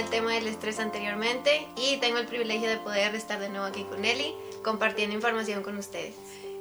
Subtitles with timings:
[0.00, 3.48] Habíamos tocado el tema del estrés anteriormente y tengo el privilegio de poder estar de
[3.48, 6.14] nuevo aquí con Eli compartiendo información con ustedes.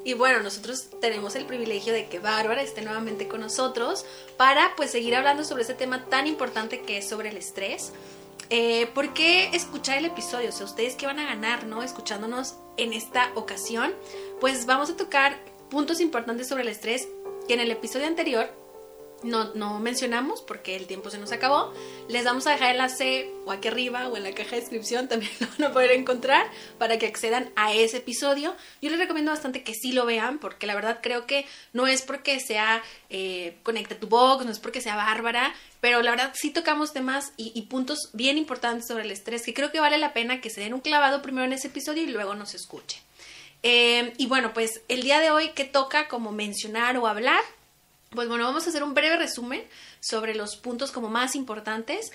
[0.04, 4.06] Y bueno, nosotros tenemos el privilegio de que Bárbara esté nuevamente con nosotros
[4.38, 7.94] para pues seguir hablando sobre ese tema tan importante que es sobre el estrés.
[8.50, 10.50] Eh, ¿Por qué escuchar el episodio?
[10.50, 11.83] O sea, ustedes qué van a ganar, ¿no?
[11.83, 13.94] Escuchándonos en esta ocasión.
[14.39, 15.38] Pues vamos a tocar
[15.69, 17.08] puntos importantes sobre el estrés
[17.47, 18.50] que en el episodio anterior
[19.23, 21.73] no, no mencionamos porque el tiempo se nos acabó.
[22.07, 25.32] Les vamos a dejar enlace o aquí arriba o en la caja de descripción, también
[25.39, 28.55] lo van a poder encontrar para que accedan a ese episodio.
[28.82, 32.02] Yo les recomiendo bastante que sí lo vean porque la verdad creo que no es
[32.02, 36.52] porque sea eh, Conecta tu Box, no es porque sea Bárbara, pero la verdad sí
[36.52, 40.41] tocamos temas y, puntos bien importantes sobre el estrés que creo que vale la pena
[40.41, 43.01] que se den un clavado primero en ese episodio y luego nos escuchen.
[43.61, 47.41] Eh, y bueno, pues el día de hoy que toca como mencionar o hablar
[48.09, 49.63] pues bueno, vamos a hacer un breve resumen
[49.99, 52.11] sobre los puntos como más importantes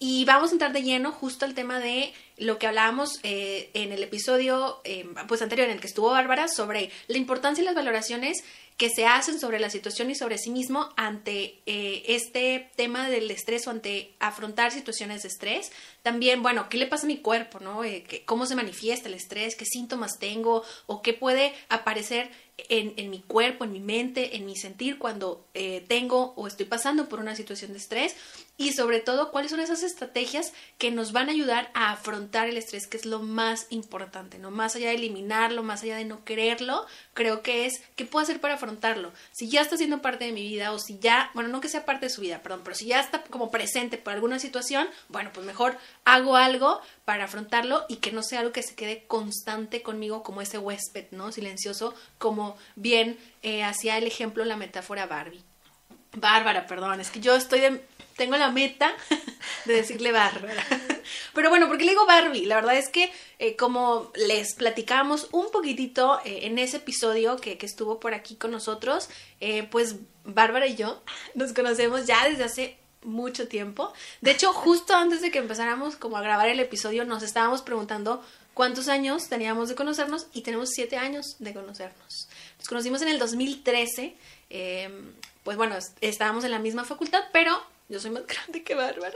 [0.00, 3.92] y vamos a entrar de lleno justo al tema de lo que hablábamos eh, en
[3.92, 7.74] el episodio eh, pues anterior en el que estuvo Bárbara sobre la importancia y las
[7.74, 8.44] valoraciones
[8.76, 13.28] que se hacen sobre la situación y sobre sí mismo ante eh, este tema del
[13.28, 15.72] estrés o ante afrontar situaciones de estrés.
[16.02, 17.58] También, bueno, ¿qué le pasa a mi cuerpo?
[17.58, 17.80] ¿no?
[18.24, 19.56] ¿Cómo se manifiesta el estrés?
[19.56, 20.62] ¿Qué síntomas tengo?
[20.86, 22.30] ¿O qué puede aparecer
[22.68, 27.08] en, mi cuerpo, en mi mente, en mi sentir cuando eh, tengo o estoy pasando
[27.08, 28.16] por una situación de estrés
[28.56, 32.56] y sobre todo cuáles son esas estrategias que nos van a ayudar a afrontar el
[32.56, 34.50] estrés, que es lo más importante, ¿no?
[34.50, 38.40] Más allá de eliminarlo, más allá de no quererlo, creo que es qué puedo hacer
[38.40, 39.12] para afrontarlo.
[39.30, 41.84] Si ya está siendo parte de mi vida o si ya, bueno, no que sea
[41.84, 45.30] parte de su vida, perdón, pero si ya está como presente por alguna situación, bueno,
[45.32, 49.80] pues mejor hago algo para afrontarlo y que no sea algo que se quede constante
[49.80, 51.32] conmigo como ese huésped, ¿no?
[51.32, 55.42] Silencioso, como bien eh, hacía el ejemplo la metáfora Barbie.
[56.12, 57.82] Bárbara, perdón, es que yo estoy de,
[58.18, 58.92] tengo la meta
[59.64, 60.62] de decirle Bárbara.
[61.34, 62.44] Pero bueno, ¿por qué le digo Barbie?
[62.44, 67.56] La verdad es que eh, como les platicamos un poquitito eh, en ese episodio que,
[67.62, 69.08] estuvo por aquí con nosotros,
[69.70, 71.02] pues Bárbara y yo
[71.34, 73.92] nos conocemos ya desde hace mucho tiempo.
[74.20, 78.22] De hecho, justo antes de que empezáramos como a grabar el episodio, nos estábamos preguntando
[78.54, 82.28] cuántos años teníamos de conocernos y tenemos siete años de conocernos.
[82.58, 84.16] Nos conocimos en el 2013.
[84.50, 85.12] Em,
[85.44, 89.14] pues bueno, estábamos en la misma facultad, pero yo soy más grande que Bárbara.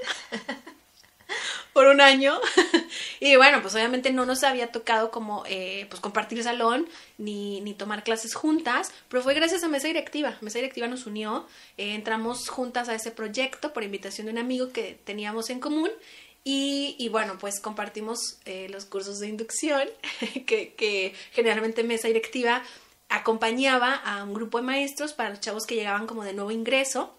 [1.72, 2.38] por un año.
[3.20, 6.88] y bueno, pues obviamente no nos había tocado como eh, pues compartir salón
[7.18, 10.36] ni, ni, tomar clases juntas, pero fue gracias a Mesa Directiva.
[10.40, 14.72] Mesa Directiva nos unió, eh, entramos juntas a ese proyecto por invitación de un amigo
[14.72, 15.90] que teníamos en común.
[16.44, 19.88] Y, y bueno, pues compartimos eh, los cursos de inducción
[20.46, 22.62] que, que generalmente Mesa Directiva
[23.08, 27.14] acompañaba a un grupo de maestros para los chavos que llegaban como de nuevo ingreso.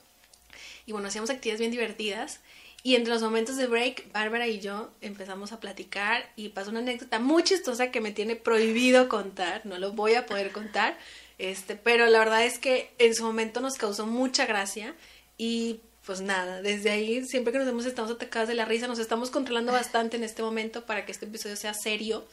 [0.85, 2.39] Y bueno, hacíamos actividades bien divertidas.
[2.85, 6.79] Y entre los momentos de break, Bárbara y yo empezamos a platicar y pasó una
[6.79, 10.97] anécdota muy chistosa que me tiene prohibido contar, no lo voy a poder contar,
[11.37, 14.93] este, pero la verdad es que en su momento nos causó mucha gracia
[15.37, 18.99] y pues nada, desde ahí siempre que nos vemos estamos atacadas de la risa, nos
[18.99, 22.25] estamos controlando bastante en este momento para que este episodio sea serio,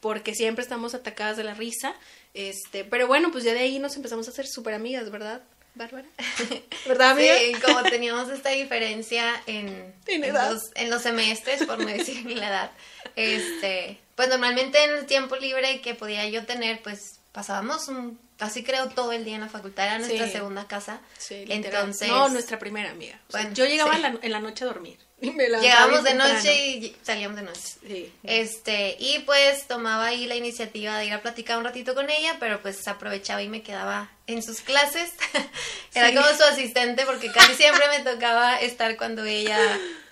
[0.00, 1.94] porque siempre estamos atacadas de la risa,
[2.32, 5.42] este, pero bueno, pues ya de ahí nos empezamos a hacer súper amigas, ¿verdad?
[5.78, 6.08] Bárbara.
[6.86, 7.34] ¿Verdad, amiga?
[7.38, 12.34] Sí, como teníamos esta diferencia en, en, los, en, los, semestres, por no decir ni
[12.34, 12.70] la edad,
[13.16, 18.62] este, pues normalmente en el tiempo libre que podía yo tener, pues pasábamos un, casi
[18.62, 21.00] creo todo el día en la facultad, era nuestra segunda casa.
[21.16, 23.18] Sí, Entonces, no, nuestra primera amiga.
[23.30, 24.98] bueno, yo llegaba en, la, en la noche a dormir.
[25.60, 28.12] Llegábamos de noche y salíamos de noche.
[28.22, 32.36] Este, y pues tomaba ahí la iniciativa de ir a platicar un ratito con ella,
[32.38, 35.10] pero pues aprovechaba y me quedaba en sus clases.
[35.94, 39.58] Era como su asistente porque casi siempre me tocaba estar cuando ella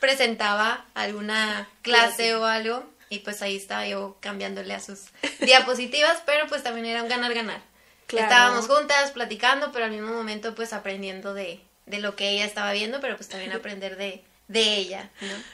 [0.00, 5.04] presentaba alguna clase o algo y pues ahí estaba yo cambiándole a sus
[5.38, 7.60] diapositivas, pero pues también era un ganar-ganar.
[8.08, 12.72] Estábamos juntas platicando, pero al mismo momento pues aprendiendo de, de lo que ella estaba
[12.72, 15.10] viendo, pero pues también aprender de de ella.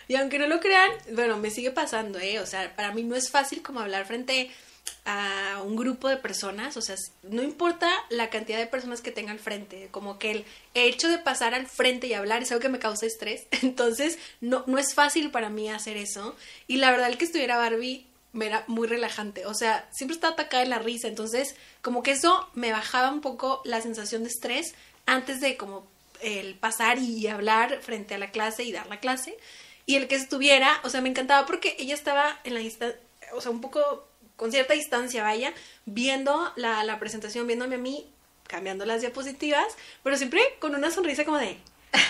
[0.08, 2.40] Y aunque no lo crean, bueno, me sigue pasando, ¿eh?
[2.40, 4.50] O sea, para mí no es fácil como hablar frente
[5.04, 9.32] a un grupo de personas, o sea, no importa la cantidad de personas que tenga
[9.32, 10.44] al frente, como que el
[10.74, 14.64] hecho de pasar al frente y hablar es algo que me causa estrés, entonces no,
[14.66, 16.36] no es fácil para mí hacer eso,
[16.68, 20.34] y la verdad el que estuviera Barbie me era muy relajante, o sea, siempre estaba
[20.34, 24.30] atacada en la risa, entonces como que eso me bajaba un poco la sensación de
[24.30, 24.74] estrés
[25.04, 25.86] antes de como
[26.22, 29.36] el pasar y hablar frente a la clase y dar la clase.
[29.84, 32.98] Y el que estuviera, o sea, me encantaba porque ella estaba en la distancia,
[33.32, 35.52] o sea, un poco con cierta distancia, vaya,
[35.84, 38.06] viendo la, la presentación, viéndome a mí,
[38.46, 41.58] cambiando las diapositivas, pero siempre con una sonrisa como de,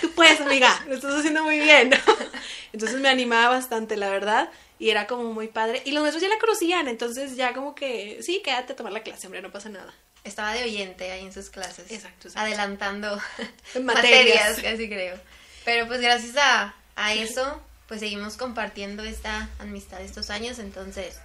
[0.01, 1.91] tú puedes, amiga, lo estás haciendo muy bien.
[2.73, 5.83] Entonces me animaba bastante, la verdad, y era como muy padre.
[5.85, 9.03] Y los maestros ya la conocían, entonces ya como que, sí, quédate a tomar la
[9.03, 9.95] clase, hombre, no pasa nada.
[10.25, 11.91] Estaba de oyente ahí en sus clases.
[11.91, 12.29] Exacto.
[12.35, 13.21] Adelantando
[13.83, 13.85] materias.
[13.85, 14.61] materias.
[14.63, 15.19] casi creo.
[15.65, 21.19] Pero pues gracias a, a eso, pues seguimos compartiendo esta amistad estos años, entonces,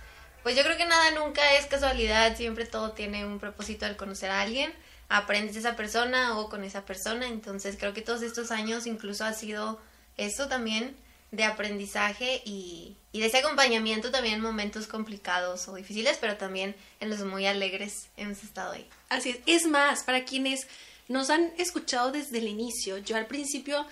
[0.44, 4.29] pues yo creo que nada nunca es casualidad, siempre todo tiene un propósito al conocer
[4.29, 4.73] a alguien,
[5.09, 9.25] aprendes de esa persona o con esa persona, entonces creo que todos estos años incluso
[9.25, 9.81] ha sido
[10.17, 10.95] eso también
[11.31, 16.75] de aprendizaje y, y de ese acompañamiento también en momentos complicados o difíciles, pero también
[17.00, 18.88] en los muy alegres hemos estado ahí.
[19.09, 19.39] Así es.
[19.45, 20.68] Es más, para quienes
[21.07, 23.85] nos han escuchado desde el inicio, yo al principio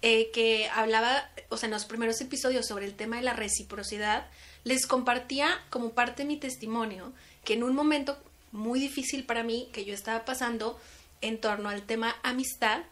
[0.00, 4.26] eh, que hablaba, o sea, en los primeros episodios sobre el tema de la reciprocidad,
[4.64, 7.12] les compartía como parte de mi testimonio
[7.44, 8.18] que en un momento
[8.52, 10.78] muy difícil para mí que yo estaba pasando
[11.20, 12.82] en torno al tema amistad,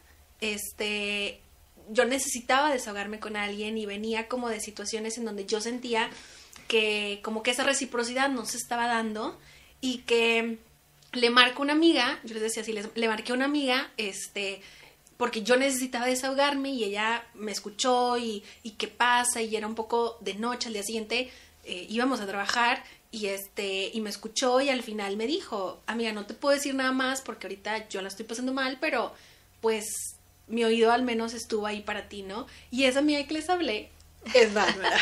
[0.41, 1.39] este,
[1.89, 6.09] yo necesitaba desahogarme con alguien y venía como de situaciones en donde yo sentía
[6.67, 9.39] que como que esa reciprocidad no se estaba dando
[9.79, 10.57] y que
[11.13, 14.61] le marco una amiga, yo les decía así, le marqué a una amiga, este,
[15.17, 19.75] porque yo necesitaba desahogarme y ella me escuchó y, y qué pasa y era un
[19.75, 21.31] poco de noche al día siguiente
[21.65, 26.13] eh, íbamos a trabajar y este y me escuchó y al final me dijo amiga
[26.13, 29.13] no te puedo decir nada más porque ahorita yo la estoy pasando mal pero
[29.59, 30.16] pues
[30.47, 33.89] mi oído al menos estuvo ahí para ti no y esa amiga que les hablé.
[34.33, 34.97] Es Bárbara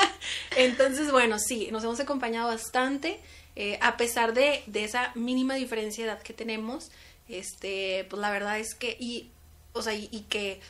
[0.56, 3.20] entonces bueno sí nos hemos acompañado bastante
[3.56, 6.90] eh, a pesar de, de esa mínima diferencia de edad que tenemos
[7.28, 9.30] este pues la verdad es que y
[9.74, 10.60] o sea y, y que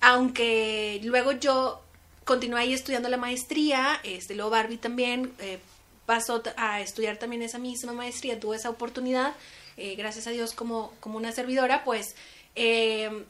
[0.00, 1.82] aunque luego yo
[2.24, 5.58] continué ahí estudiando la maestría, este, luego Barbie también eh,
[6.06, 9.34] pasó a estudiar también esa misma maestría, tuvo esa oportunidad,
[9.76, 12.14] eh, gracias a Dios como, como una servidora, pues
[12.54, 13.24] eh,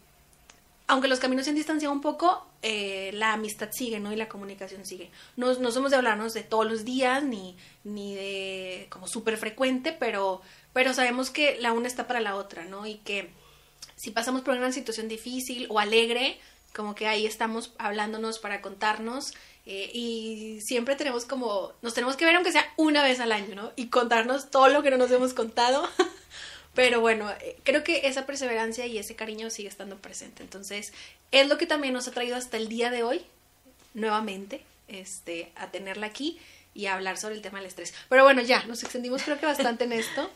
[0.93, 4.13] aunque los caminos se han distanciado un poco, eh, la amistad sigue, ¿no?
[4.13, 5.11] Y la comunicación sigue.
[5.37, 9.97] No, no somos de hablarnos de todos los días, ni, ni de como súper frecuente,
[9.99, 10.43] pero,
[10.75, 12.87] pero sabemos que la una está para la otra, ¿no?
[12.87, 13.31] Y que
[13.97, 16.39] si pasamos por una situación difícil o alegre,
[16.75, 19.33] como que ahí estamos hablándonos para contarnos
[19.65, 23.55] eh, y siempre tenemos como, nos tenemos que ver aunque sea una vez al año,
[23.55, 23.73] ¿no?
[23.77, 25.89] Y contarnos todo lo que no nos hemos contado.
[26.75, 30.43] Pero bueno, eh, creo que esa perseverancia y ese cariño sigue estando presente.
[30.43, 30.93] Entonces,
[31.31, 33.23] es lo que también nos ha traído hasta el día de hoy,
[33.95, 36.39] nuevamente, este, a tenerla aquí
[36.75, 37.93] y a hablar sobre el tema del estrés.
[38.09, 40.31] Pero bueno, ya, nos extendimos creo que bastante en esto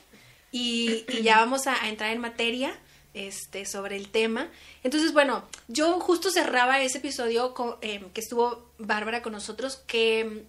[0.52, 2.78] y, ya vamos a, a entrar en materia
[3.14, 4.48] este, sobre el tema.
[4.84, 10.42] Entonces, bueno, yo justo cerraba ese episodio con- eh, que estuvo Bárbara con nosotros, que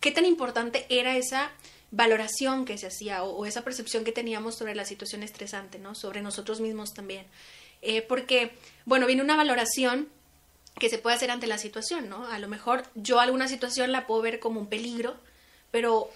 [0.00, 1.50] qué tan importante era esa
[1.92, 5.94] valoración que se hacía o, o esa percepción que teníamos sobre la situación estresante, ¿no?
[5.94, 7.26] Sobre nosotros mismos también.
[7.82, 8.52] Eh, porque,
[8.86, 10.08] bueno, viene una valoración
[10.80, 12.26] que se puede hacer ante la situación, ¿no?
[12.26, 15.14] A lo mejor yo alguna situación la puedo ver como un peligro,
[15.70, 16.10] pero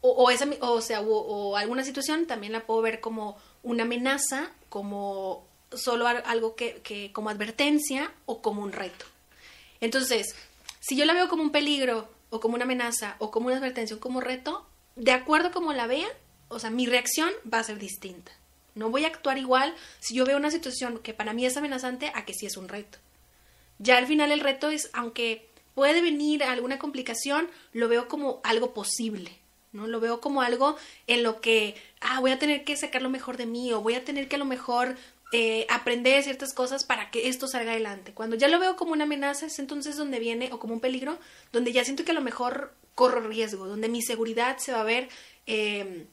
[0.00, 3.82] o, o esa, o sea, o, o alguna situación también la puedo ver como una
[3.82, 5.44] amenaza, como
[5.74, 9.04] solo al- algo que, que como advertencia o como un reto.
[9.82, 10.34] Entonces,
[10.80, 13.96] si yo la veo como un peligro o como una amenaza o como una advertencia
[13.96, 14.66] o como reto,
[15.00, 16.08] de acuerdo a como la vea,
[16.48, 18.32] o sea, mi reacción va a ser distinta.
[18.74, 22.12] No voy a actuar igual si yo veo una situación que para mí es amenazante
[22.14, 22.98] a que sí es un reto.
[23.78, 28.74] Ya al final el reto es, aunque puede venir alguna complicación, lo veo como algo
[28.74, 29.38] posible,
[29.72, 29.86] ¿no?
[29.86, 30.76] Lo veo como algo
[31.06, 33.94] en lo que, ah, voy a tener que sacar lo mejor de mí o voy
[33.94, 34.96] a tener que a lo mejor
[35.32, 38.12] eh, aprender ciertas cosas para que esto salga adelante.
[38.12, 41.18] Cuando ya lo veo como una amenaza, es entonces donde viene, o como un peligro,
[41.52, 44.84] donde ya siento que a lo mejor corro riesgo, donde mi seguridad se va a
[44.84, 45.08] ver...
[45.46, 46.06] Eh,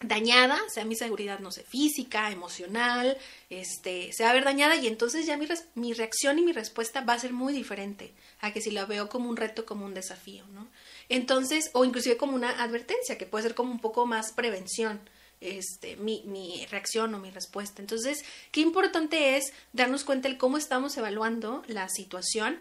[0.00, 3.18] dañada, sea mi seguridad, no sé, física, emocional,
[3.50, 7.00] este, se va a ver dañada y entonces ya mi, mi reacción y mi respuesta
[7.00, 9.94] va a ser muy diferente a que si la veo como un reto, como un
[9.94, 10.68] desafío, ¿no?
[11.08, 15.00] Entonces, o inclusive como una advertencia, que puede ser como un poco más prevención,
[15.40, 17.80] este, mi, reacción o mi respuesta.
[17.80, 22.58] Entonces, qué importante es darnos cuenta de cómo estamos evaluando la situación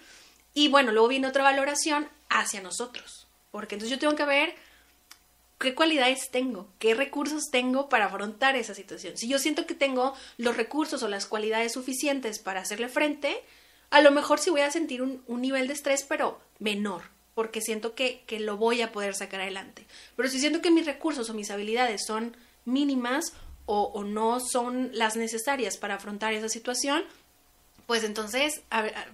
[0.53, 4.55] y bueno, luego viene otra valoración hacia nosotros, porque entonces yo tengo que ver
[5.59, 9.17] qué cualidades tengo, qué recursos tengo para afrontar esa situación.
[9.17, 13.43] Si yo siento que tengo los recursos o las cualidades suficientes para hacerle frente,
[13.89, 17.03] a lo mejor sí voy a sentir un, un nivel de estrés, pero menor,
[17.33, 19.85] porque siento que, que lo voy a poder sacar adelante.
[20.15, 22.35] Pero si siento que mis recursos o mis habilidades son
[22.67, 23.33] mínimas
[23.65, 27.03] o, no son las necesarias para afrontar esa situación,
[27.85, 28.61] pues entonces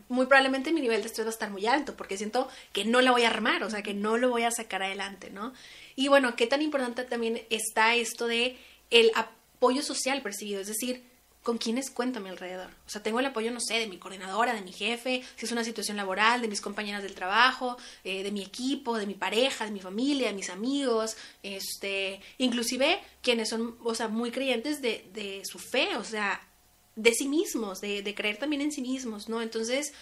[0.10, 3.02] muy probablemente mi nivel de estrés va a estar muy alto porque siento que no
[3.02, 5.54] la voy a armar, o sea, que no lo voy a sacar adelante, ¿no?
[5.96, 8.58] Y bueno, qué tan importante también está esto de
[8.92, 11.04] el apoyo social percibido, es decir,
[11.44, 12.70] con quienes cuento a mi alrededor.
[12.88, 15.52] O sea, tengo el apoyo, no sé, de mi coordinadora, de mi jefe, si es
[15.52, 19.66] una situación laboral, de mis compañeras del trabajo, eh, de mi equipo, de mi pareja,
[19.66, 25.06] de mi familia, de mis amigos, este, inclusive quienes son, o sea, muy creyentes de,
[25.14, 26.42] de su fe, o sea,
[26.96, 29.42] de sí mismos, de, de, creer también en sí mismos, ¿no?
[29.42, 29.94] Entonces,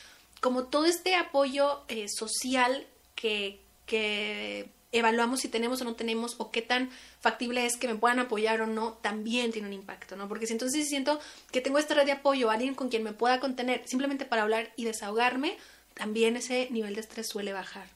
[0.41, 6.51] como todo este apoyo eh, social que, que evaluamos si tenemos o no tenemos o
[6.51, 10.27] qué tan factible es que me puedan apoyar o no, también tiene un impacto, ¿no?
[10.27, 11.19] Porque si entonces siento
[11.51, 14.71] que tengo esta red de apoyo, alguien con quien me pueda contener simplemente para hablar
[14.75, 15.57] y desahogarme,
[15.93, 17.87] también ese nivel de estrés suele bajar.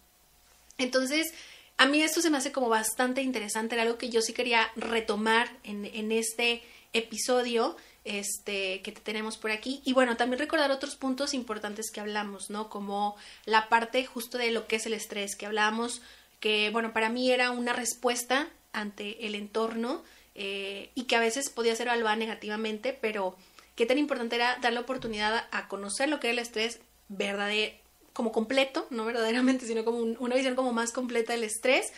[0.77, 1.33] Entonces,
[1.77, 4.69] a mí esto se me hace como bastante interesante, era algo que yo sí quería
[4.75, 7.75] retomar en, en este episodio
[8.05, 9.81] este, que tenemos por aquí.
[9.83, 12.69] Y bueno, también recordar otros puntos importantes que hablamos, ¿no?
[12.69, 16.01] Como la parte justo de lo que es el estrés, que hablamos
[16.39, 20.03] que, bueno, para mí era una respuesta ante el entorno
[20.35, 23.35] eh, y que a veces podía ser evaluada negativamente, pero
[23.75, 27.73] qué tan importante era dar la oportunidad a conocer lo que era el estrés verdadero,
[28.13, 31.91] como completo, no verdaderamente, sino como una visión como más completa del estrés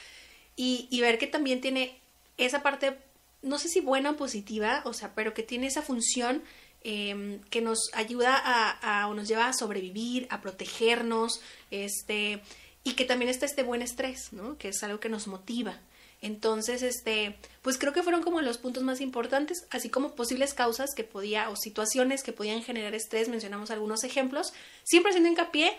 [0.55, 1.99] y, y ver que también tiene
[2.37, 2.97] esa parte,
[3.43, 6.41] no sé si buena o positiva, o sea, pero que tiene esa función
[6.81, 12.41] eh, que nos ayuda a, a, o nos lleva a sobrevivir, a protegernos, este,
[12.87, 14.57] y que también está este buen estrés, ¿no?
[14.57, 15.77] Que es algo que nos motiva.
[16.21, 20.91] Entonces, este, pues creo que fueron como los puntos más importantes, así como posibles causas
[20.95, 24.53] que podía o situaciones que podían generar estrés, mencionamos algunos ejemplos,
[24.85, 25.77] siempre haciendo hincapié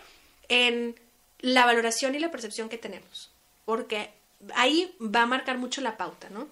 [0.49, 0.99] en
[1.39, 3.31] la valoración y la percepción que tenemos,
[3.65, 4.11] porque
[4.53, 6.47] ahí va a marcar mucho la pauta, ¿no?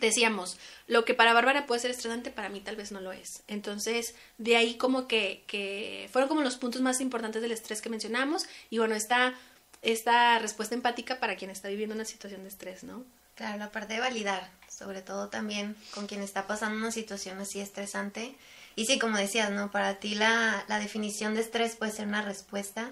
[0.00, 3.42] Decíamos, lo que para Bárbara puede ser estresante, para mí tal vez no lo es.
[3.48, 7.90] Entonces, de ahí como que, que fueron como los puntos más importantes del estrés que
[7.90, 9.34] mencionamos, y bueno, está
[9.84, 13.04] esta respuesta empática para quien está viviendo una situación de estrés, ¿no?
[13.34, 17.60] Claro, la parte de validar, sobre todo también con quien está pasando una situación así
[17.60, 18.34] estresante.
[18.76, 19.70] Y sí, como decías, ¿no?
[19.70, 22.90] Para ti la, la definición de estrés puede ser una respuesta.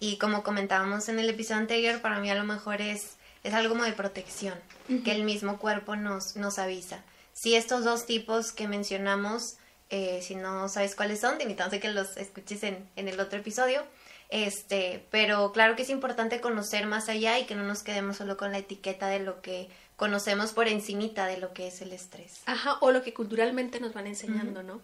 [0.00, 3.74] Y como comentábamos en el episodio anterior, para mí a lo mejor es, es algo
[3.74, 4.58] como de protección,
[4.88, 5.04] uh -huh.
[5.04, 7.04] que el mismo cuerpo nos, nos avisa.
[7.34, 9.56] Si estos dos tipos que mencionamos,
[9.90, 13.20] eh, si no sabes cuáles son, te invitamos a que los escuches en, en el
[13.20, 13.84] otro episodio
[14.32, 18.38] este, pero claro que es importante conocer más allá y que no nos quedemos solo
[18.38, 22.40] con la etiqueta de lo que conocemos por encimita de lo que es el estrés.
[22.46, 24.66] Ajá, o lo que culturalmente nos van enseñando, uh -huh.
[24.66, 24.82] ¿no?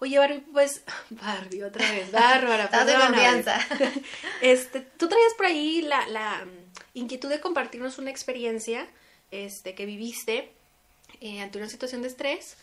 [0.00, 2.64] Oye, Barbie, pues, Barbie, otra vez, Bárbara.
[2.64, 3.60] Estás de confianza.
[4.40, 6.44] Este, tú traías por ahí la, la
[6.92, 8.88] inquietud de compartirnos una experiencia
[9.30, 10.52] este, que viviste
[11.20, 12.56] eh, ante una situación de estrés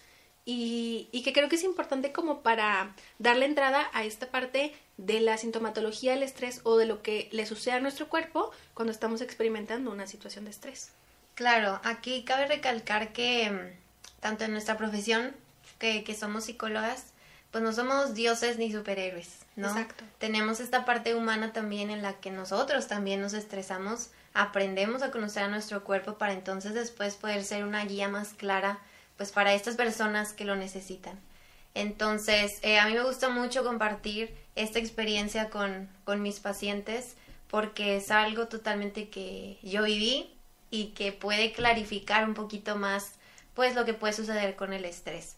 [0.43, 5.19] y, y, que creo que es importante como para darle entrada a esta parte de
[5.19, 9.21] la sintomatología del estrés o de lo que le sucede a nuestro cuerpo cuando estamos
[9.21, 10.91] experimentando una situación de estrés.
[11.35, 15.35] Claro, aquí cabe recalcar que mm, tanto en nuestra profesión,
[15.79, 17.13] que, que somos psicólogas,
[17.51, 19.67] pues no somos dioses ni superhéroes, ¿no?
[19.67, 20.03] Exacto.
[20.17, 25.43] Tenemos esta parte humana también en la que nosotros también nos estresamos, aprendemos a conocer
[25.43, 28.79] a nuestro cuerpo para entonces después poder ser una guía más clara
[29.17, 31.19] pues para estas personas que lo necesitan.
[31.75, 37.15] Entonces, eh, a mí me gusta mucho compartir esta experiencia con, con mis pacientes
[37.49, 40.31] porque es algo totalmente que yo viví
[40.69, 43.13] y que puede clarificar un poquito más
[43.53, 45.35] pues lo que puede suceder con el estrés.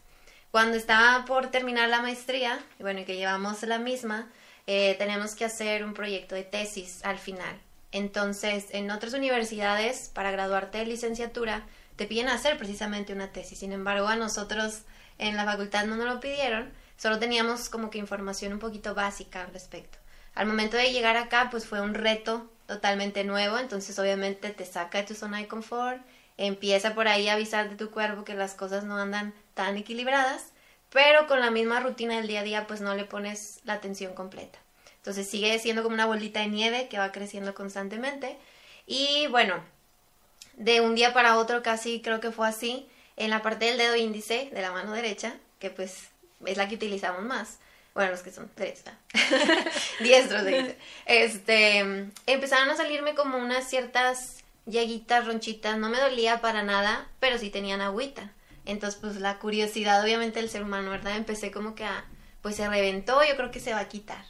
[0.51, 4.29] Cuando estaba por terminar la maestría, y bueno, que llevamos la misma,
[4.67, 7.59] eh, tenemos que hacer un proyecto de tesis al final.
[7.91, 11.65] Entonces, en otras universidades, para graduarte de licenciatura,
[11.97, 13.59] te piden hacer precisamente una tesis.
[13.59, 14.83] Sin embargo, a nosotros
[15.17, 19.41] en la facultad no nos lo pidieron, solo teníamos como que información un poquito básica
[19.41, 19.97] al respecto.
[20.33, 24.97] Al momento de llegar acá, pues fue un reto totalmente nuevo, entonces obviamente te saca
[24.97, 26.01] de tu zona de confort,
[26.37, 30.51] empieza por ahí a avisar de tu cuerpo que las cosas no andan tan equilibradas,
[30.91, 34.13] pero con la misma rutina del día a día pues no le pones la atención
[34.13, 34.59] completa.
[34.97, 38.37] Entonces sigue siendo como una bolita de nieve que va creciendo constantemente
[38.87, 39.55] y bueno,
[40.57, 43.95] de un día para otro casi creo que fue así, en la parte del dedo
[43.95, 46.09] índice de la mano derecha, que pues
[46.45, 47.59] es la que utilizamos más,
[47.93, 48.83] bueno, los que son derechos,
[50.01, 50.77] diestros, dice.
[51.05, 57.37] este, empezaron a salirme como unas ciertas llaguitas, ronchitas, no me dolía para nada, pero
[57.37, 58.31] sí tenían agüita.
[58.65, 61.15] Entonces, pues la curiosidad, obviamente, del ser humano, ¿verdad?
[61.15, 62.05] Empecé como que a,
[62.41, 64.25] pues se reventó, yo creo que se va a quitar.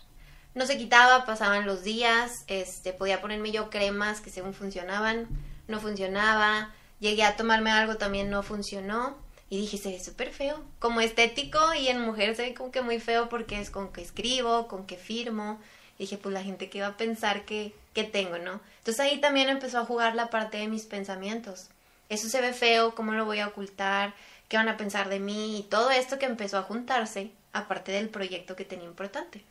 [0.53, 5.27] No se quitaba, pasaban los días, este, podía ponerme yo cremas que según funcionaban,
[5.67, 9.17] no funcionaba, llegué a tomarme algo, también no funcionó.
[9.49, 10.63] Y dije, se ve súper feo.
[10.79, 14.01] Como estético y en mujer se ve como que muy feo porque es con que
[14.01, 15.59] escribo, con que firmo.
[15.97, 18.59] Y dije, pues la gente que va a pensar que, que tengo, ¿no?
[18.79, 21.67] Entonces ahí también empezó a jugar la parte de mis pensamientos.
[22.09, 24.13] Eso se ve feo, ¿cómo lo voy a ocultar?
[24.47, 28.09] qué van a pensar de mí y todo esto que empezó a juntarse, aparte del
[28.09, 29.43] proyecto que tenía importante.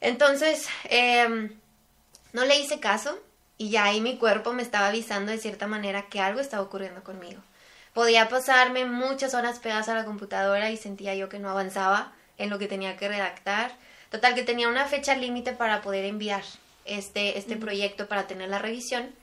[0.00, 1.50] Entonces, em,
[2.32, 3.18] no le hice caso
[3.58, 7.02] y ya ahí mi cuerpo me estaba avisando de cierta manera que algo estaba ocurriendo
[7.02, 7.40] conmigo.
[7.92, 12.50] Podía pasarme muchas horas pegadas a la computadora y sentía yo que no avanzaba en
[12.50, 13.76] lo que tenía que redactar.
[14.10, 16.42] Total, que tenía una fecha límite para poder enviar
[16.84, 19.14] este, este proyecto para tener la revisión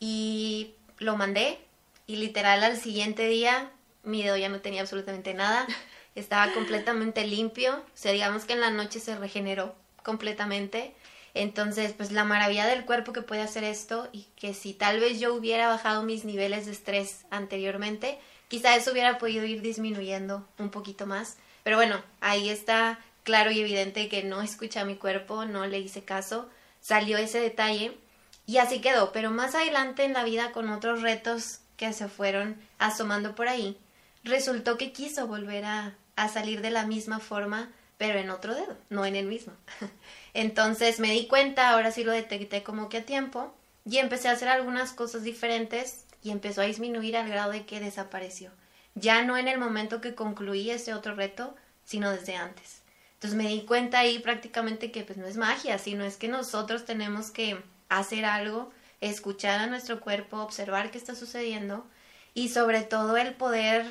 [0.00, 1.58] y lo mandé
[2.06, 3.70] y literal al siguiente día
[4.02, 5.66] mi dedo ya no tenía absolutamente nada,
[6.14, 10.94] estaba completamente limpio, o sea, digamos que en la noche se regeneró completamente.
[11.38, 15.20] Entonces, pues la maravilla del cuerpo que puede hacer esto y que si tal vez
[15.20, 18.18] yo hubiera bajado mis niveles de estrés anteriormente,
[18.48, 21.36] quizá eso hubiera podido ir disminuyendo un poquito más.
[21.62, 25.78] Pero bueno, ahí está claro y evidente que no escuché a mi cuerpo, no le
[25.78, 27.96] hice caso, salió ese detalle
[28.44, 29.12] y así quedó.
[29.12, 33.78] Pero más adelante en la vida con otros retos que se fueron asomando por ahí,
[34.24, 38.76] resultó que quiso volver a, a salir de la misma forma, pero en otro dedo,
[38.88, 39.52] no en el mismo.
[40.34, 43.52] Entonces me di cuenta, ahora sí lo detecté como que a tiempo,
[43.84, 47.80] y empecé a hacer algunas cosas diferentes y empezó a disminuir al grado de que
[47.80, 48.50] desapareció.
[48.94, 52.82] Ya no en el momento que concluí ese otro reto, sino desde antes.
[53.14, 56.84] Entonces me di cuenta ahí prácticamente que pues no es magia, sino es que nosotros
[56.84, 61.86] tenemos que hacer algo, escuchar a nuestro cuerpo, observar qué está sucediendo
[62.34, 63.86] y sobre todo el poder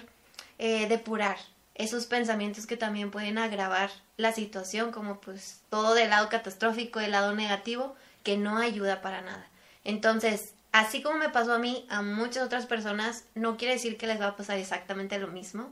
[0.60, 1.38] eh, depurar
[1.78, 7.12] esos pensamientos que también pueden agravar la situación, como pues todo del lado catastrófico, del
[7.12, 9.48] lado negativo, que no ayuda para nada.
[9.84, 14.08] Entonces, así como me pasó a mí, a muchas otras personas, no quiere decir que
[14.08, 15.72] les va a pasar exactamente lo mismo.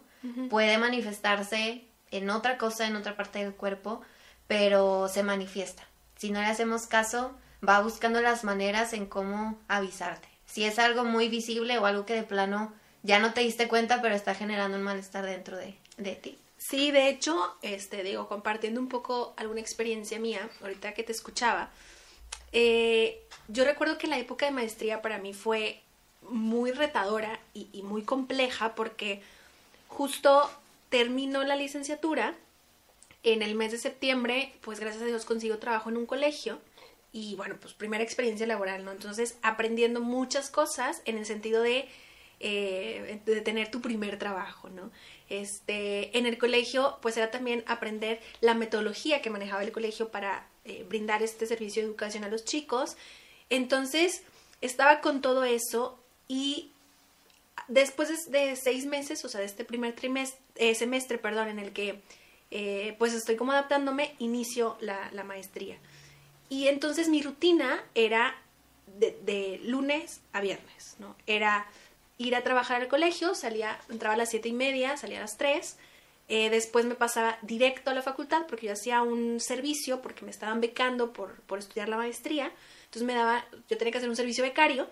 [0.49, 4.01] Puede manifestarse en otra cosa, en otra parte del cuerpo,
[4.47, 5.83] pero se manifiesta.
[6.15, 7.35] Si no le hacemos caso,
[7.67, 10.27] va buscando las maneras en cómo avisarte.
[10.47, 14.01] Si es algo muy visible o algo que de plano ya no te diste cuenta,
[14.01, 16.37] pero está generando un malestar dentro de, de ti.
[16.57, 21.69] Sí, de hecho, este, digo, compartiendo un poco alguna experiencia mía, ahorita que te escuchaba,
[22.51, 25.81] eh, yo recuerdo que la época de maestría para mí fue
[26.29, 29.21] muy retadora y, muy compleja porque
[29.87, 30.49] justo
[30.89, 32.33] terminó la licenciatura,
[33.23, 36.59] en el mes de septiembre, pues gracias a Dios consigo trabajo en un colegio
[37.11, 38.91] y bueno, pues primera experiencia laboral, ¿no?
[38.91, 41.89] Entonces aprendiendo muchas cosas en el sentido de,
[42.39, 44.91] eh, de tener tu primer trabajo, ¿no?
[45.29, 50.47] Este, en el colegio, pues era también aprender la metodología que manejaba el colegio para
[50.65, 52.95] eh, brindar este servicio de educación a los chicos.
[53.49, 54.23] Entonces,
[54.61, 56.71] estaba con todo eso y
[57.67, 61.73] después de seis meses, o sea, de este primer trimestre, eh, semestre, perdón, en el
[61.73, 62.01] que
[62.51, 65.77] eh, pues estoy como adaptándome, inicio la, maestría.
[66.49, 68.35] Y entonces mi rutina era
[68.99, 71.15] de, de lunes a viernes, ¿no?
[71.25, 71.67] Era
[72.17, 75.37] ir a trabajar al colegio, salía, entraba a las siete y media, salía a las
[75.37, 75.77] tres,
[76.27, 80.31] eh, después me pasaba directo a la facultad porque yo hacía un servicio, porque me
[80.31, 82.51] estaban becando por, por estudiar la maestría,
[82.85, 84.87] entonces me daba, yo tenía que hacer un servicio becario,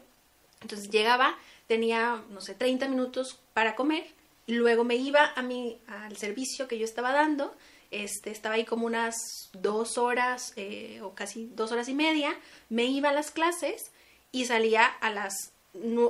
[0.62, 4.06] entonces llegaba, tenía, no sé, 30 minutos para comer,
[4.46, 7.56] y luego me iba a mi, al servicio que yo estaba dando,
[7.92, 12.36] este, estaba ahí como unas dos horas eh, o casi dos horas y media,
[12.70, 13.92] me iba a las clases
[14.32, 15.53] y salía a las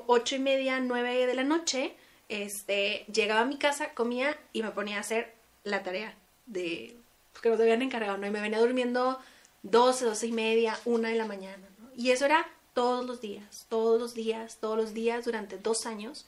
[0.08, 1.96] ocho y media, nueve de la noche,
[2.30, 6.96] este, llegaba a mi casa, comía y me ponía a hacer la tarea de
[7.42, 8.28] que nos habían encargado, ¿no?
[8.28, 9.20] Y me venía durmiendo
[9.64, 11.90] doce, doce y media, una de la mañana, ¿no?
[11.96, 16.26] Y eso era todos los días, todos los días, todos los días durante dos años.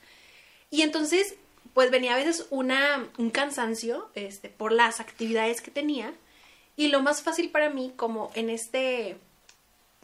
[0.70, 1.34] Y entonces,
[1.74, 6.12] pues venía a veces una, un cansancio este, por las actividades que tenía.
[6.76, 9.16] Y lo más fácil para mí, como en este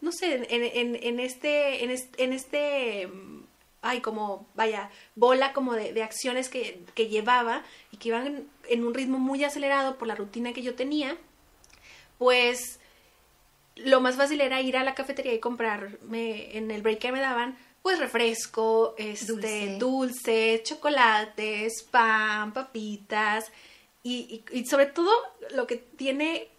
[0.02, 3.08] no sé, en, en, en este, en este, en este,
[3.82, 7.62] ay, como, vaya, bola como de, de acciones que, que, llevaba
[7.92, 11.16] y que iban en, un ritmo muy acelerado por la rutina que yo tenía,
[12.18, 12.80] pues
[13.76, 17.20] lo más fácil era ir a la cafetería y comprarme en el break que me
[17.20, 23.52] daban, pues refresco, este, dulce, dulce chocolates, pan, papitas
[24.02, 25.12] y, y, y sobre todo
[25.52, 26.51] lo que tiene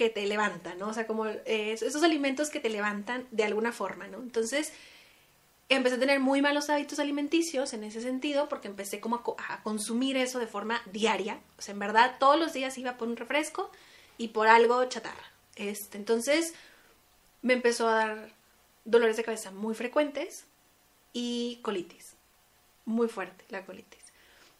[0.00, 0.88] que te levantan, ¿no?
[0.88, 4.16] O sea, como eh, esos alimentos que te levantan de alguna forma, ¿no?
[4.16, 4.72] Entonces,
[5.68, 10.16] empecé a tener muy malos hábitos alimenticios en ese sentido, porque empecé como a, consumir
[10.16, 11.38] eso de forma diaria.
[11.58, 13.70] O sea, en verdad, todos los días iba por un refresco
[14.16, 15.32] y por algo chatarra.
[15.56, 16.54] Este, entonces,
[17.42, 18.32] me empezó a dar
[18.86, 20.46] dolores de cabeza muy frecuentes
[21.12, 22.14] y colitis.
[22.86, 24.14] Muy fuerte la colitis.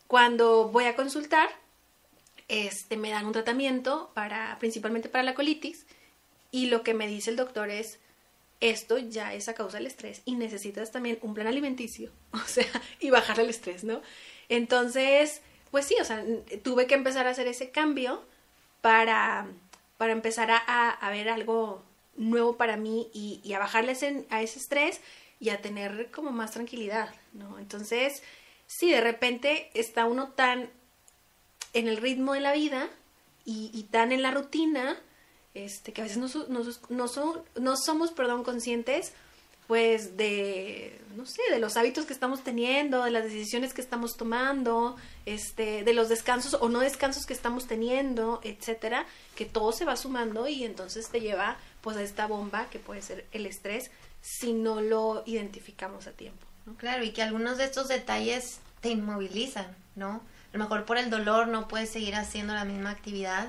[0.06, 1.48] Cuando voy a consultar,
[2.50, 5.86] este, me dan un tratamiento para, principalmente para la colitis,
[6.50, 8.00] y lo que me dice el doctor es,
[8.60, 12.66] esto ya es a causa del estrés y necesitas también un plan alimenticio, o sea,
[12.98, 14.02] y bajar el estrés, ¿no?
[14.48, 16.24] Entonces, pues sí, o sea,
[16.64, 18.22] tuve que empezar a hacer ese cambio
[18.80, 19.46] para,
[19.96, 21.84] para empezar a, a ver algo
[22.16, 23.92] nuevo para mí y, y a bajarle
[24.28, 25.00] a ese estrés
[25.38, 27.60] y a tener como más tranquilidad, ¿no?
[27.60, 28.24] Entonces,
[28.66, 30.68] sí, de repente está uno tan
[31.72, 32.88] en el ritmo de la vida
[33.44, 34.96] y, y tan en la rutina,
[35.54, 39.12] este, que a veces no, no, no, no somos, perdón, conscientes
[39.70, 44.16] pues de, no sé, de los hábitos que estamos teniendo, de las decisiones que estamos
[44.16, 49.06] tomando, este, de los descansos o no descansos que estamos teniendo, etcétera,
[49.36, 53.00] que todo se va sumando y entonces te lleva pues a esta bomba que puede
[53.00, 56.44] ser el estrés si no lo identificamos a tiempo.
[56.78, 60.20] Claro, y que algunos de estos detalles te inmovilizan, ¿no?
[60.52, 63.48] A lo mejor por el dolor no puedes seguir haciendo la misma actividad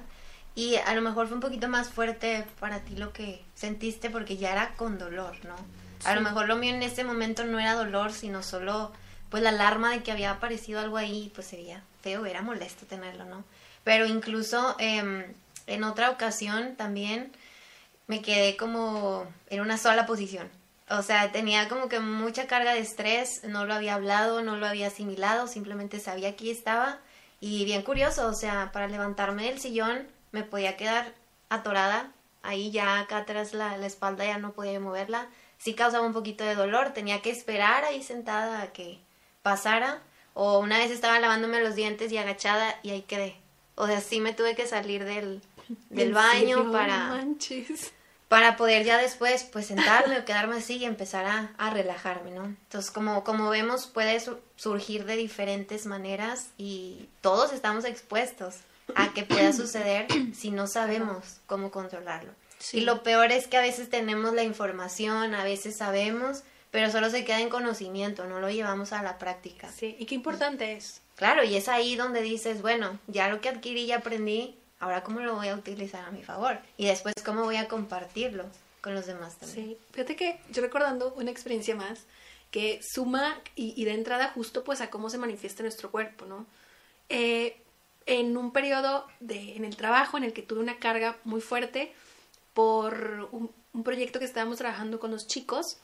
[0.54, 4.38] y a lo mejor fue un poquito más fuerte para ti lo que sentiste porque
[4.38, 5.56] ya era con dolor, ¿no?
[6.04, 8.92] A lo mejor lo mío en ese momento no era dolor, sino solo
[9.30, 13.26] pues la alarma de que había aparecido algo ahí, pues sería feo, era molesto tenerlo,
[13.26, 13.46] ¿no?
[13.84, 15.24] Pero incluso em,
[15.68, 17.32] en otra ocasión también
[18.08, 20.50] me quedé como en una sola posición.
[20.92, 24.68] O sea, tenía como que mucha carga de estrés, no lo había hablado, no lo
[24.68, 27.00] había asimilado, simplemente sabía que estaba.
[27.40, 31.14] Y bien curioso, o sea, para levantarme del sillón me podía quedar
[31.50, 32.12] atorada,
[32.44, 35.28] ahí ya acá atrás la, la espalda ya no podía moverla
[35.62, 39.00] sí causaba un poquito de dolor, tenía que esperar ahí sentada a que
[39.44, 40.02] pasara,
[40.34, 43.36] o una vez estaba lavándome los dientes y agachada y ahí quedé.
[43.76, 45.42] O sea, sí me tuve que salir del,
[45.90, 47.24] del baño para,
[48.32, 52.46] para poder ya después pues sentarme o quedarme así y empezar a, a relajarme, ¿no?
[52.46, 54.22] Entonces, como, como vemos, puede
[54.56, 58.60] surgir de diferentes maneras y todos estamos expuestos
[58.96, 62.32] a que pueda suceder si no sabemos cómo controlarlo.
[62.72, 67.10] Y lo peor es que a veces tenemos la información, a veces sabemos, pero solo
[67.10, 69.70] se queda en conocimiento, no lo llevamos a la práctica.
[69.78, 71.02] Sí, y qué importante es.
[71.18, 75.22] Claro, y es ahí donde dices, bueno, ya lo que adquirí y aprendí, ahora cómo
[75.22, 78.46] lo voy a utilizar a mi favor y después cómo voy a compartirlo
[78.82, 79.70] con los demás también.
[79.70, 82.00] Sí, fíjate que yo recordando una experiencia más
[82.52, 86.46] que suma y, y de entrada justo pues a cómo se manifiesta nuestro cuerpo, ¿no?
[87.08, 87.58] Eh,
[88.06, 91.94] en un periodo de, en el trabajo en el que tuve una carga muy fuerte,
[92.54, 93.52] por un,
[93.84, 95.78] proyecto que estábamos trabajando con los chicos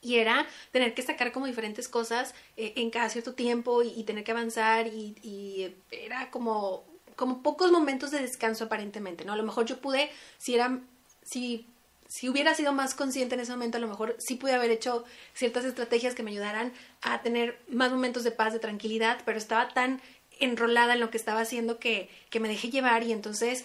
[0.00, 4.24] y era tener que sacar como diferentes cosas eh, en cada cierto tiempo y, tener
[4.24, 6.84] que avanzar y, era como
[7.16, 9.32] como pocos momentos de descanso aparentemente, ¿no?
[9.32, 10.80] A lo mejor yo pude, si era,
[11.22, 11.66] si,
[12.08, 15.04] si hubiera sido más consciente en ese momento, a lo mejor sí pude haber hecho
[15.34, 16.72] ciertas estrategias que me ayudaran
[17.02, 20.00] a tener más momentos de paz, de tranquilidad, pero estaba tan
[20.40, 23.64] enrolada en lo que estaba haciendo que, que me dejé llevar y entonces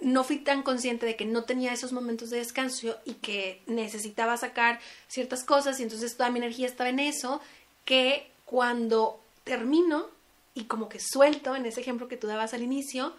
[0.00, 4.36] no fui tan consciente de que no tenía esos momentos de descanso y que necesitaba
[4.36, 7.40] sacar ciertas cosas y entonces toda mi energía estaba en eso,
[7.84, 10.08] que cuando termino
[10.54, 13.14] y como que suelto, en ese ejemplo que tú dabas al inicio,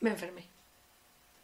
[0.00, 0.44] me enfermé.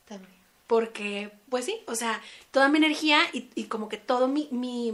[0.07, 0.35] También.
[0.67, 4.93] Porque, pues sí, o sea, toda mi energía y, como que todo mi, mi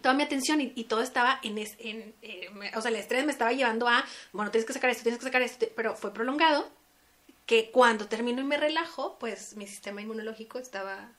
[0.00, 3.52] toda mi atención y, todo estaba en, en eh, o sea, el estrés me estaba
[3.52, 6.70] llevando a, bueno, tienes que sacar esto, tienes que sacar esto, pero fue prolongado
[7.46, 11.12] que cuando termino y me relajo, pues mi sistema inmunológico estaba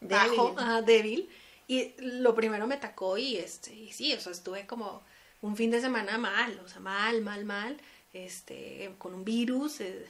[0.00, 0.54] bajo,
[0.84, 1.28] débil,
[1.68, 5.02] y lo primero me atacó y este, y sí, o sea, estuve como
[5.42, 7.80] un fin de semana mal, o sea, mal, mal, mal,
[8.12, 10.06] este, con un virus, eh,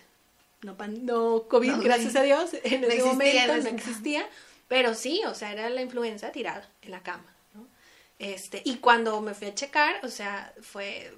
[0.63, 4.27] no, no COVID, gracias a Dios, en ese momento no existía,
[4.69, 7.67] pero sí, o sea, era la influenza tirada en la cama, ¿no?
[8.19, 11.13] Este, y cuando me fui a checar, o sea, fue,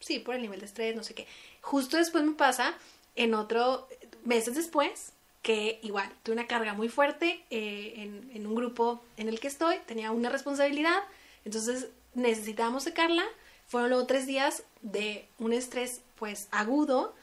[0.00, 1.26] sí, por el nivel de estrés, no sé qué,
[1.60, 2.74] justo después me pasa
[3.16, 3.88] en otro,
[4.24, 5.12] meses después,
[5.42, 9.48] que igual tuve una carga muy fuerte eh, en, en, un grupo en el que
[9.48, 11.00] estoy, tenía una responsabilidad,
[11.44, 13.24] entonces necesitábamos sacarla.
[13.72, 17.14] Fueron luego tres días de un estrés pues agudo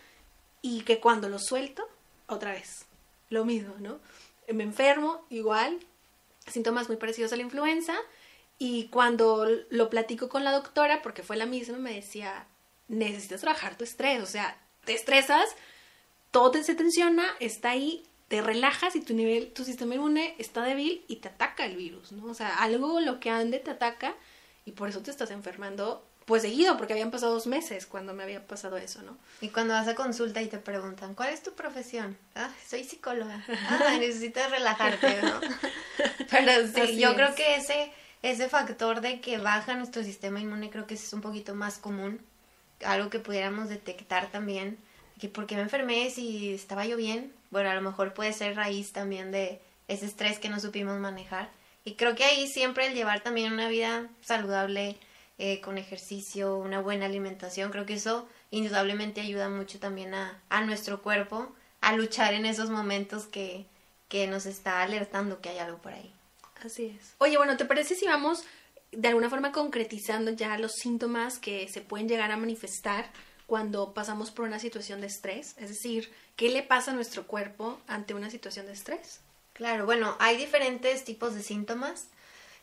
[0.64, 1.88] y que cuando lo suelto,
[2.26, 2.88] otra vez,
[3.30, 4.00] lo mismo, ¿no?
[4.52, 5.78] Me enfermo, igual,
[6.48, 7.94] síntomas muy parecidos a la influenza
[8.58, 12.48] y cuando lo platico con la doctora, porque fue la misma, me decía,
[12.88, 15.56] necesitas trabajar tu estrés, o sea, te estresas,
[16.32, 21.06] todo se tensiona, está ahí, te relajas y tu nivel, tu sistema inmune está débil
[21.08, 22.26] y te ataca el virus, ¿no?
[22.26, 24.16] O sea, algo lo que ande te ataca
[24.66, 28.22] y por eso te estás enfermando pues seguido, porque habían pasado dos meses cuando me
[28.22, 29.18] había pasado eso, ¿no?
[29.42, 32.16] Y cuando vas a consulta y te preguntan, ¿cuál es tu profesión?
[32.36, 33.44] Ah, soy psicóloga.
[33.68, 35.42] Ah, necesitas relajarte, ¿no?
[36.30, 40.86] Pero sí, yo creo que ese, ese factor de que baja nuestro sistema inmune creo
[40.86, 42.22] que es un poquito más común,
[42.86, 44.78] algo que pudiéramos detectar también
[45.20, 47.34] que por qué me enfermé si estaba yo bien.
[47.50, 51.50] Bueno, a lo mejor puede ser raíz también de ese estrés que no supimos manejar.
[51.84, 54.96] Y creo que ahí siempre el llevar también una vida saludable,
[55.40, 57.72] eh, con ejercicio, una buena alimentación.
[57.72, 62.70] Creo que eso indudablemente ayuda mucho también a, a nuestro cuerpo a luchar en esos
[62.70, 63.66] momentos que,
[64.10, 66.14] que nos está alertando que hay algo por ahí.
[66.64, 67.16] Así es.
[67.20, 68.44] Oye, bueno, ¿te parece si vamos
[68.92, 73.10] de alguna forma concretizando ya los síntomas que se pueden llegar a manifestar
[73.46, 75.56] cuando pasamos por una situación de estrés?
[75.58, 79.22] Es decir, ¿qué le pasa a nuestro cuerpo ante una situación de estrés?
[79.54, 82.08] Claro, bueno, hay diferentes tipos de síntomas.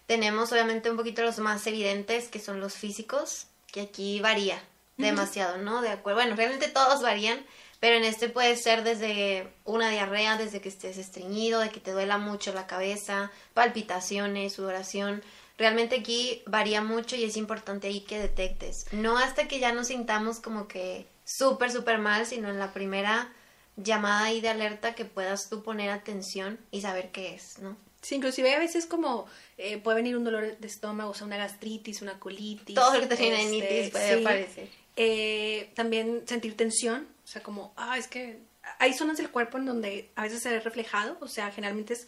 [0.06, 4.62] Tenemos obviamente un poquito los más evidentes, que son los físicos, que aquí varía
[4.96, 5.82] demasiado, ¿no?
[5.82, 6.20] De acuerdo.
[6.20, 7.44] Bueno, realmente todos varían,
[7.80, 11.92] pero en este puede ser desde una diarrea, desde que estés estreñido, de que te
[11.92, 15.22] duela mucho la cabeza, palpitaciones, sudoración.
[15.58, 18.86] Realmente aquí varía mucho y es importante ahí que detectes.
[18.92, 23.32] No hasta que ya nos sintamos como que súper, súper mal, sino en la primera
[23.76, 27.76] llamada ahí de alerta que puedas tú poner atención y saber qué es, ¿no?
[28.06, 29.26] Sí, inclusive a veces como
[29.58, 32.76] eh, puede venir un dolor de estómago, o sea, una gastritis, una colitis.
[32.76, 34.68] Todo lo que te viene este, puede aparecer.
[34.94, 38.38] Eh, también sentir tensión, o sea, como, ah, es que
[38.78, 42.06] hay zonas del cuerpo en donde a veces se ve reflejado, o sea, generalmente es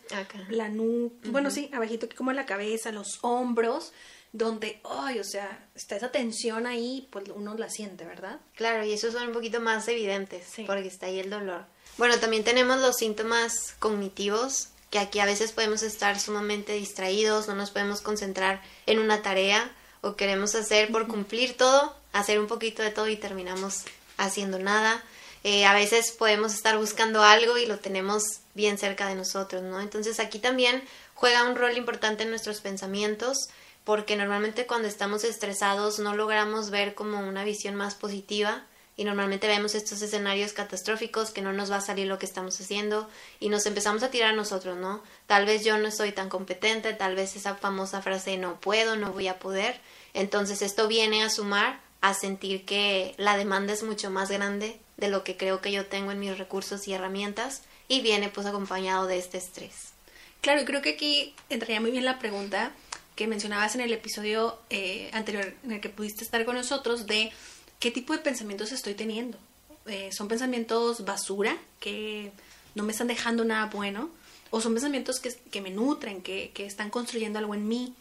[0.51, 3.93] la nuca, bueno, sí, abajito como la cabeza, los hombros,
[4.31, 8.39] donde, ay, o sea, está esa tensión ahí, pues uno la siente, ¿verdad?
[8.55, 11.65] Claro, y esos son un poquito más evidentes, porque está ahí el dolor.
[11.97, 17.55] Bueno, también tenemos los síntomas cognitivos, que aquí a veces podemos estar sumamente distraídos, no
[17.55, 19.71] nos podemos concentrar en una tarea
[20.01, 23.85] o queremos hacer por cumplir todo, hacer un poquito de todo y terminamos
[24.17, 25.03] haciendo nada.
[25.45, 29.81] Eh, a veces podemos estar buscando algo y lo tenemos bien cerca de nosotros, ¿no?
[29.81, 30.83] Entonces aquí también
[31.15, 33.49] juega un rol importante en nuestros pensamientos
[33.85, 38.65] porque normalmente cuando estamos estresados no logramos ver como una visión más positiva
[38.99, 42.61] y normalmente vemos estos escenarios catastróficos que no nos va a salir lo que estamos
[42.61, 43.09] haciendo
[43.39, 45.05] y nos empezamos a tirar a nosotros, ¿no?
[45.29, 49.13] Tal vez yo no soy tan competente, tal vez esa famosa frase no puedo, no
[49.13, 49.81] voy a poder.
[50.15, 55.09] Entonces esto viene a sumar a sentir que la demanda es mucho más grande de
[55.09, 59.07] lo que creo que yo tengo en mis recursos y herramientas y viene pues acompañado
[59.07, 59.93] de este estrés.
[60.41, 62.73] Claro, creo que aquí entraría muy bien la pregunta
[63.15, 67.31] que mencionabas en el episodio eh, anterior en el que pudiste estar con nosotros de
[67.79, 69.39] qué tipo de pensamientos estoy teniendo.
[69.87, 72.33] Eh, ¿Son pensamientos basura que
[72.75, 74.11] no me están dejando nada bueno?
[74.51, 77.95] ¿O son pensamientos que, que me nutren, que, que están construyendo algo en mí,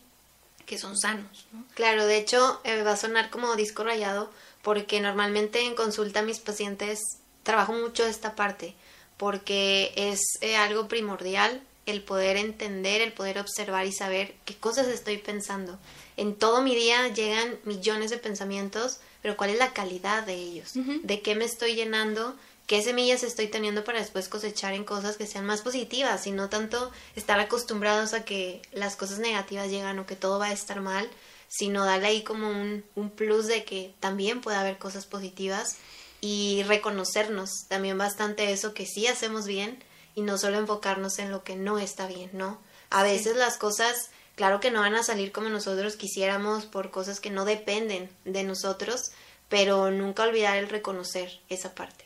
[0.68, 1.48] que son sanos.
[1.74, 4.30] Claro, de hecho eh, va a sonar como disco rayado
[4.62, 7.00] porque normalmente en consulta a mis pacientes
[7.42, 8.76] trabajo mucho esta parte
[9.16, 14.88] porque es eh, algo primordial el poder entender, el poder observar y saber qué cosas
[14.88, 15.80] estoy pensando.
[16.18, 20.72] En todo mi día llegan millones de pensamientos, pero ¿cuál es la calidad de ellos?
[21.04, 22.34] ¿De qué me estoy llenando?
[22.66, 26.48] qué semillas estoy teniendo para después cosechar en cosas que sean más positivas y no
[26.48, 30.80] tanto estar acostumbrados a que las cosas negativas llegan o que todo va a estar
[30.80, 31.10] mal,
[31.50, 35.76] sino darle ahí como un, un plus de que también puede haber cosas positivas
[36.22, 39.84] y reconocernos también bastante eso que sí hacemos bien
[40.16, 42.62] y no solo enfocarnos en lo que no está bien, ¿no?
[42.90, 47.20] A veces las cosas, claro que no van a salir como nosotros quisiéramos por cosas
[47.20, 49.12] que no dependen de nosotros,
[49.50, 52.06] pero nunca olvidar el reconocer esa parte.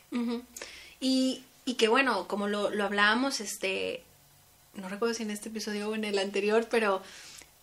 [1.00, 4.04] y, y que bueno, como lo, lo hablábamos, este,
[4.76, 7.04] no recuerdo si en este episodio o en el anterior, pero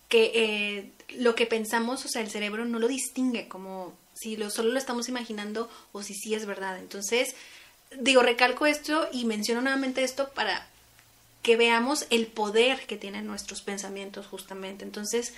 [0.07, 4.51] que eh, lo que pensamos, o sea, el cerebro no lo distingue como si lo,
[4.51, 6.77] solo lo estamos imaginando o si sí es verdad.
[6.77, 7.35] Entonces,
[7.99, 10.67] digo, recalco esto y menciono nuevamente esto para
[11.41, 14.83] que veamos el poder que tienen nuestros pensamientos justamente.
[14.83, 15.33] Entonces,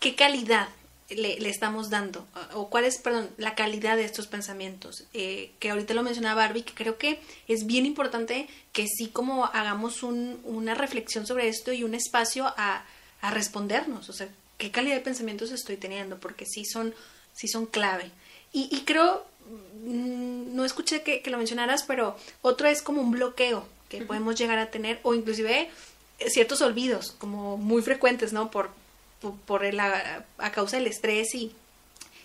[0.00, 0.68] ¿qué calidad
[1.08, 2.26] le, estamos dando?
[2.54, 5.04] O cuál es, perdón, la calidad de estos pensamientos.
[5.14, 9.46] Eh, que ahorita lo mencionaba Barbie, que creo que es bien importante que sí como
[9.46, 12.84] hagamos un, una reflexión sobre esto y un espacio a,
[13.20, 14.08] a, respondernos.
[14.08, 16.18] O sea, ¿qué calidad de pensamientos estoy teniendo?
[16.18, 16.94] Porque sí son,
[17.32, 18.10] sí son clave.
[18.52, 19.24] Y, y creo,
[19.84, 24.36] mm, no escuché que, que, lo mencionaras, pero otro es como un bloqueo que podemos
[24.36, 25.70] llegar a tener o inclusive
[26.28, 28.50] ciertos olvidos como muy frecuentes, ¿no?
[28.50, 28.70] Por,
[29.46, 31.52] por, el, a, causa del estrés y,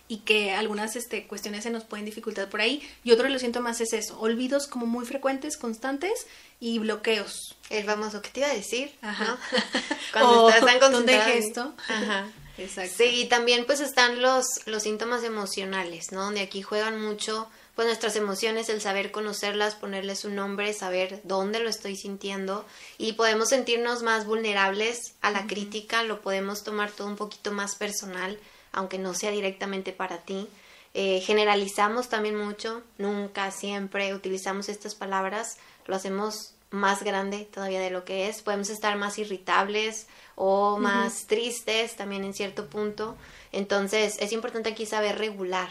[0.07, 2.87] y que algunas este, cuestiones se nos pueden dificultar por ahí.
[3.03, 6.27] Y otro de los síntomas es eso, olvidos como muy frecuentes, constantes
[6.59, 7.55] y bloqueos.
[7.69, 8.93] El famoso, ¿qué te iba a decir?
[9.01, 9.37] Ajá.
[10.13, 11.73] Cuando estás tan ¿Dónde esto?
[11.87, 12.27] Ajá.
[12.57, 12.95] Exacto.
[12.97, 16.25] Sí, y también pues están los, los síntomas emocionales, ¿no?
[16.25, 21.59] Donde aquí juegan mucho pues nuestras emociones, el saber conocerlas, ponerles un nombre, saber dónde
[21.59, 22.65] lo estoy sintiendo
[22.97, 27.75] y podemos sentirnos más vulnerables a la crítica, lo podemos tomar todo un poquito más
[27.75, 28.37] personal,
[28.71, 30.47] aunque no sea directamente para ti.
[30.93, 35.57] Eh, generalizamos también mucho, nunca, siempre utilizamos estas palabras,
[35.87, 38.41] lo hacemos más grande todavía de lo que es.
[38.41, 43.15] Podemos estar más irritables o más tristes también en cierto punto.
[43.51, 45.69] Entonces es importante aquí saber regular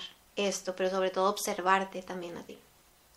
[0.49, 2.59] esto, pero sobre todo observarte también a ti.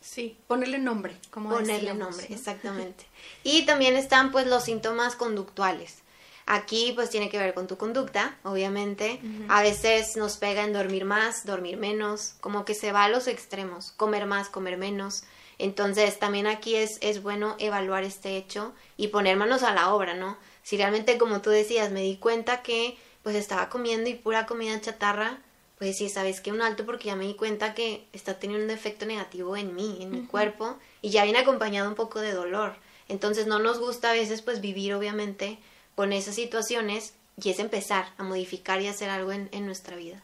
[0.02, 3.06] Sí, ponerle nombre, como Ponerle nombre, exactamente.
[3.44, 6.00] Y también están pues los síntomas conductuales.
[6.46, 9.22] Aquí pues tiene que ver con tu conducta, obviamente.
[9.48, 13.28] A veces nos pega en dormir más, dormir menos, como que se va a los
[13.28, 15.24] extremos, comer más, comer menos.
[15.58, 20.16] Entonces también aquí es, es bueno evaluar este hecho y poner manos a la obra,
[20.16, 20.38] ¿no?
[20.64, 24.80] Si realmente, como tú decías, me di cuenta que pues estaba comiendo y pura comida
[24.82, 25.40] chatarra,
[25.78, 28.72] pues sí, sabes que un alto porque ya me di cuenta que está teniendo un
[28.72, 32.76] efecto negativo en mí, en mi cuerpo, y ya viene acompañado un poco de dolor.
[33.10, 35.60] Entonces no nos gusta a veces pues vivir obviamente
[35.96, 40.22] con esas situaciones y es empezar a modificar y hacer algo en, en nuestra vida.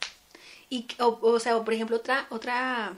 [0.70, 2.94] Y, o, o sea, o por ejemplo, otra, otra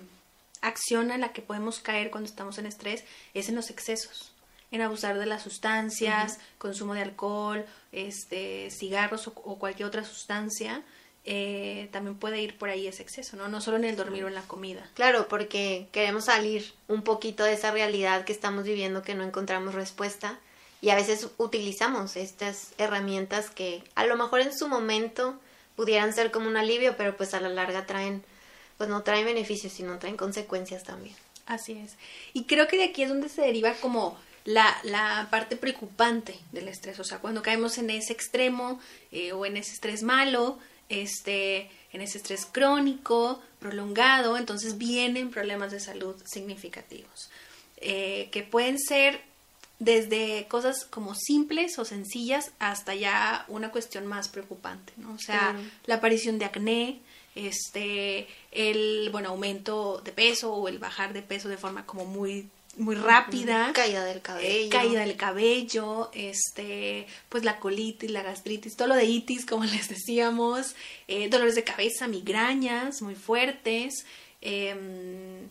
[0.62, 4.32] acción en la que podemos caer cuando estamos en estrés es en los excesos
[4.72, 10.82] en abusar de las sustancias, consumo de alcohol, este, cigarros o, cualquier otra sustancia,
[11.24, 13.48] eh, también puede ir por ahí ese exceso, ¿no?
[13.48, 14.90] No solo en el dormir o en la comida.
[14.96, 19.76] Claro, porque queremos salir un poquito de esa realidad que estamos viviendo que no encontramos
[19.76, 20.40] respuesta
[20.82, 25.40] y a veces utilizamos estas herramientas que a lo mejor en su momento
[25.76, 28.24] pudieran ser como un alivio, pero pues a la larga traen,
[28.78, 31.16] pues no traen beneficios, sino traen consecuencias también.
[31.46, 31.96] Así es.
[32.34, 36.68] Y creo que de aquí es donde se deriva como la, la, parte preocupante del
[36.68, 37.00] estrés.
[37.00, 38.80] O sea, cuando caemos en ese extremo
[39.12, 40.58] eh, o en ese estrés malo,
[40.91, 47.30] este, en ese estrés crónico, prolongado, entonces vienen problemas de salud significativos.
[47.77, 49.21] Eh, que pueden ser
[49.80, 55.13] desde cosas como simples o sencillas hasta ya una cuestión más preocupante, ¿no?
[55.13, 56.99] O sea, la aparición de acné,
[57.34, 62.49] este, el, bueno, aumento de peso o el bajar de peso de forma como muy
[62.78, 63.72] muy rápida.
[63.74, 64.70] Caída del cabello.
[64.70, 69.90] caída del cabello, este, pues la colitis, la gastritis, todo lo de itis, como les
[69.90, 70.76] decíamos,
[71.08, 74.06] eh, dolores de cabeza, migrañas muy fuertes,
[74.42, 75.48] em,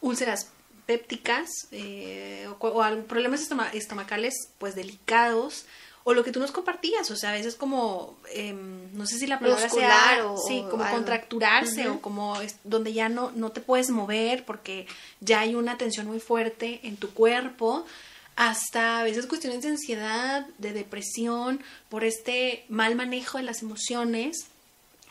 [0.00, 0.50] úlceras
[0.86, 5.64] pépticas eh, o, o, problemas estomacales pues delicados
[6.06, 9.26] o lo que tú nos compartías, o sea, a veces como, em, no sé si
[9.26, 13.88] la palabra sea, o, sí, como contracturarse o como donde ya no, no te puedes
[13.88, 14.86] mover porque
[15.20, 17.86] ya hay una tensión muy fuerte en tu cuerpo,
[18.36, 24.48] hasta a veces cuestiones de ansiedad, de depresión, por este mal manejo de las emociones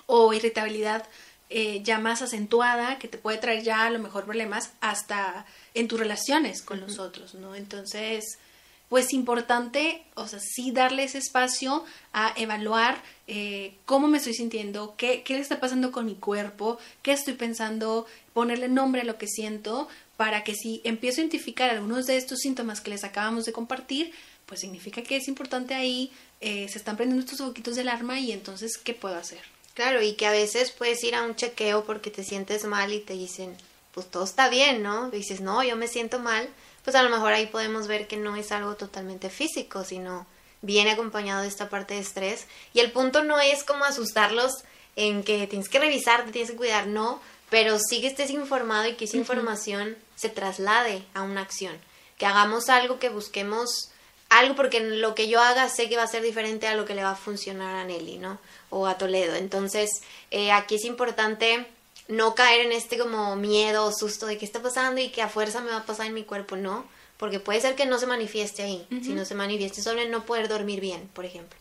[0.06, 1.08] o irritabilidad
[1.49, 5.88] eh, ya más acentuada que te puede traer ya a lo mejor problemas hasta en
[5.88, 7.56] tus relaciones con los otros, ¿no?
[7.56, 8.38] Entonces,
[8.93, 14.93] pues importante, o sea, sí darle ese espacio a evaluar eh, cómo me estoy sintiendo,
[14.97, 19.17] qué, qué le está pasando con mi cuerpo, qué estoy pensando, ponerle nombre a lo
[19.17, 23.45] que siento, para que si empiezo a identificar algunos de estos síntomas que les acabamos
[23.45, 24.12] de compartir,
[24.45, 28.32] pues significa que es importante ahí, eh, se están prendiendo estos boquitos de alarma y
[28.32, 29.41] entonces, ¿qué puedo hacer?
[29.73, 32.99] Claro, y que a veces puedes ir a un chequeo porque te sientes mal y
[32.99, 33.58] te dicen,
[33.93, 35.08] pues todo está bien, ¿no?
[35.10, 36.49] Y dices, no, yo me siento mal,
[36.84, 40.25] pues a lo mejor ahí podemos ver que no es algo totalmente físico, sino
[40.62, 42.47] viene acompañado de esta parte de estrés.
[42.73, 44.63] Y el punto no es como asustarlos
[44.95, 48.88] en que tienes que revisar, te tienes que cuidar, no, pero sí que estés informado
[48.88, 51.77] y que esa información se traslade a una acción,
[52.17, 53.91] que hagamos algo, que busquemos
[54.29, 56.95] algo, porque lo que yo haga sé que va a ser diferente a lo que
[56.95, 58.39] le va a funcionar a Nelly, ¿no?
[58.71, 59.36] O a Toledo.
[59.36, 60.01] Entonces,
[60.32, 61.67] eh, aquí es importante
[62.08, 65.30] no caer en este como miedo o susto de qué está pasando y que a
[65.30, 66.86] fuerza me va a pasar en mi cuerpo, no,
[67.18, 70.26] porque puede ser que no se manifieste ahí, si no se manifieste solo en no
[70.26, 71.58] poder dormir bien, por ejemplo.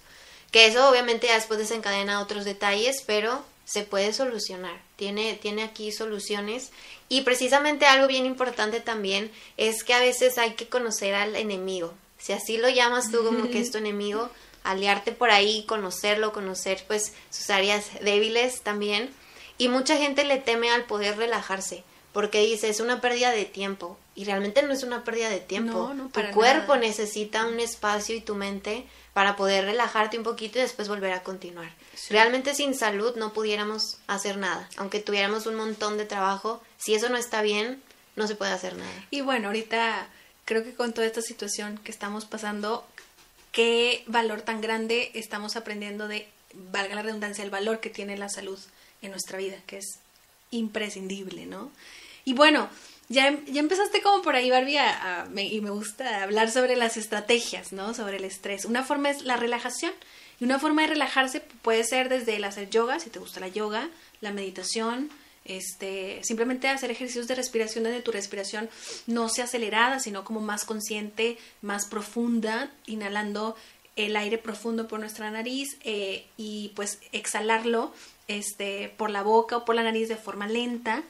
[0.50, 4.80] Que eso obviamente ya después desencadena otros detalles, pero se puede solucionar.
[4.96, 6.70] Tiene, tiene aquí soluciones.
[7.08, 11.94] Y precisamente algo bien importante también es que a veces hay que conocer al enemigo.
[12.18, 14.28] Si así lo llamas tú como que es tu enemigo,
[14.62, 19.10] aliarte por ahí, conocerlo, conocer pues sus áreas débiles también
[19.62, 23.96] y mucha gente le teme al poder relajarse, porque dice, es una pérdida de tiempo.
[24.16, 25.94] Y realmente no es una pérdida de tiempo.
[26.12, 30.88] tu cuerpo necesita un espacio y tu mente para poder relajarte un poquito y después
[30.88, 31.70] volver a continuar.
[32.10, 34.68] Realmente sin salud no pudiéramos hacer nada.
[34.78, 37.80] Aunque tuviéramos un montón de trabajo, si eso no está bien,
[38.16, 39.06] no se puede hacer nada.
[39.12, 40.08] Y bueno, ahorita
[40.44, 42.84] creo que con toda esta situación que estamos pasando,
[43.52, 48.28] qué valor tan grande estamos aprendiendo de, valga la redundancia, el valor que tiene la
[48.28, 48.58] salud
[49.02, 49.98] en nuestra vida, que es
[50.50, 51.70] imprescindible, ¿no?
[52.24, 52.68] Y bueno,
[53.08, 54.78] ya, ya empezaste como por ahí, Barbie,
[55.52, 57.94] y me gusta hablar sobre las estrategias, ¿no?
[57.94, 58.64] Sobre el estrés.
[58.64, 59.92] Una forma es la relajación.
[60.40, 63.48] Y una forma de relajarse puede ser desde el hacer yoga, si te gusta la
[63.48, 63.88] yoga,
[64.20, 65.10] la meditación,
[65.44, 68.70] este, simplemente hacer ejercicios de respiración donde tu respiración
[69.06, 73.56] no sea acelerada, sino como más consciente, más profunda, inhalando
[73.96, 77.92] el aire profundo por nuestra nariz eh, y pues exhalarlo
[78.36, 81.02] este, por la boca o por la nariz de forma lenta.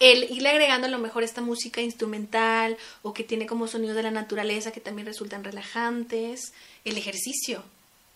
[0.00, 4.02] El irle agregando a lo mejor esta música instrumental o que tiene como sonidos de
[4.02, 6.52] la naturaleza que también resultan relajantes.
[6.84, 7.62] El ejercicio,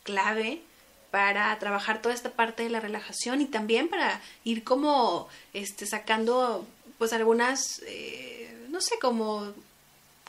[0.02, 0.60] clave
[1.10, 6.66] para trabajar toda esta parte de la relajación y también para ir como este sacando
[6.98, 9.54] pues algunas eh, no sé como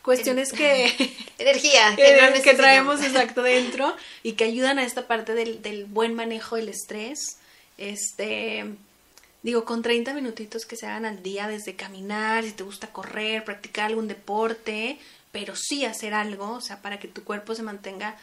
[0.03, 0.85] cuestiones que
[1.37, 1.95] energía
[2.43, 6.69] que, traemos exacto dentro y que ayudan a esta parte del, del buen manejo del
[6.69, 7.38] estrés
[7.79, 8.65] este
[9.41, 13.43] digo con 30 minutitos que se hagan al día desde caminar si te gusta correr
[13.45, 14.99] practicar algún deporte
[15.31, 18.17] pero sí hacer algo o sea para que tu cuerpo se mantenga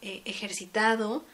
[0.00, 1.24] eh, ejercitado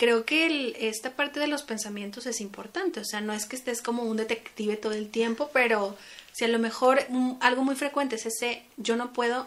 [0.00, 3.82] creo que esta parte de los pensamientos es importante, o sea, no es que estés
[3.82, 5.94] como un detective todo el tiempo, pero
[6.32, 7.06] si a lo mejor
[7.40, 9.46] algo muy frecuente es ese yo no puedo,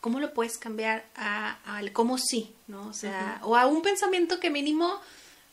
[0.00, 2.86] ¿cómo lo puedes cambiar al cómo sí, ¿no?
[2.86, 5.00] O sea, o a un pensamiento que mínimo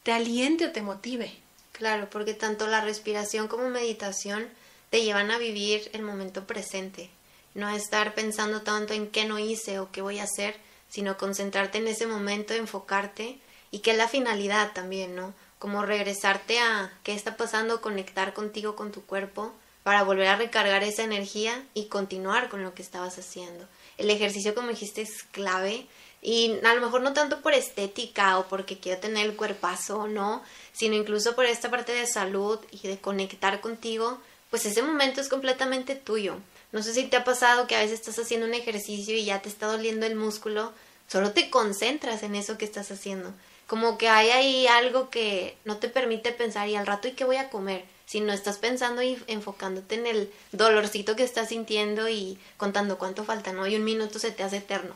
[0.03, 1.33] te aliente o te motive.
[1.77, 4.47] Claro, porque tanto la respiración como meditación
[4.89, 7.09] te llevan a vivir el momento presente,
[7.53, 10.55] no a estar pensando tanto en qué no hice o qué voy a hacer,
[10.87, 13.39] sino concentrarte en ese momento, enfocarte
[13.71, 15.33] y que es la finalidad también, ¿no?
[15.59, 19.51] Como regresarte a qué está pasando, conectar contigo, con tu cuerpo,
[19.83, 23.67] para volver a recargar esa energía y continuar con lo que estabas haciendo.
[23.97, 25.87] El ejercicio, como dijiste, es clave
[26.25, 30.41] y a lo mejor no tanto por estética o porque quiero tener el cuerpazo, no,
[30.73, 34.19] sino incluso por esta parte de salud y de conectar contigo,
[34.49, 36.37] pues ese momento es completamente tuyo.
[36.71, 39.43] No sé si te ha pasado que a veces estás haciendo un ejercicio y ya
[39.43, 40.73] te está doliendo el músculo,
[41.07, 43.31] solo te concentras en eso que estás haciendo.
[43.67, 47.23] Como que hay ahí algo que no te permite pensar y al rato y qué
[47.23, 52.07] voy a comer, si no estás pensando y enfocándote en el dolorcito que estás sintiendo
[52.07, 53.65] y contando cuánto falta, ¿no?
[53.65, 54.95] Y un minuto se te hace eterno.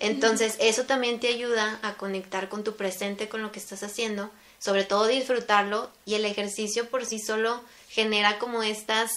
[0.00, 4.30] Entonces, eso también te ayuda a conectar con tu presente, con lo que estás haciendo,
[4.58, 9.10] sobre todo disfrutarlo y el ejercicio por sí solo genera como estas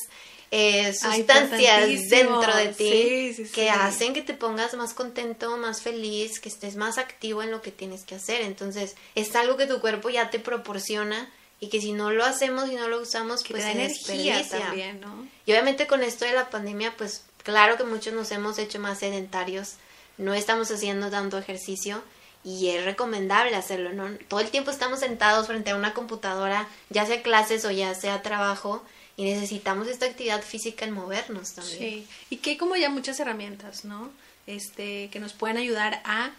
[0.51, 6.49] eh, sustancias dentro de ti que hacen que te pongas más contento, más feliz, que
[6.49, 8.41] estés más activo en lo que tienes que hacer.
[8.41, 12.69] Entonces, es algo que tu cuerpo ya te proporciona y que si no lo hacemos
[12.69, 15.01] y no lo usamos, pues se energía también,
[15.45, 18.99] Y obviamente con esto de la pandemia, pues claro que muchos nos hemos hecho más
[18.99, 19.73] sedentarios,
[20.17, 22.01] no estamos haciendo tanto ejercicio
[22.43, 24.17] y es recomendable hacerlo, ¿no?
[24.27, 28.21] Todo el tiempo estamos sentados frente a una computadora, ya sea clases o ya sea
[28.21, 28.83] trabajo,
[29.17, 31.77] y necesitamos esta actividad física en movernos también.
[31.77, 34.11] Sí, y que hay como ya muchas herramientas, ¿no?
[34.47, 36.31] Este, que nos pueden ayudar a,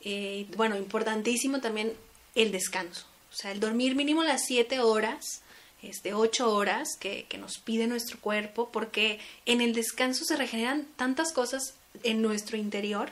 [0.00, 1.94] eh, bueno, importantísimo también
[2.34, 3.06] el descanso.
[3.34, 5.42] O sea, el dormir mínimo las siete horas,
[5.82, 10.86] este, ocho horas que, que nos pide nuestro cuerpo, porque en el descanso se regeneran
[10.96, 11.74] tantas cosas
[12.04, 13.10] en nuestro interior.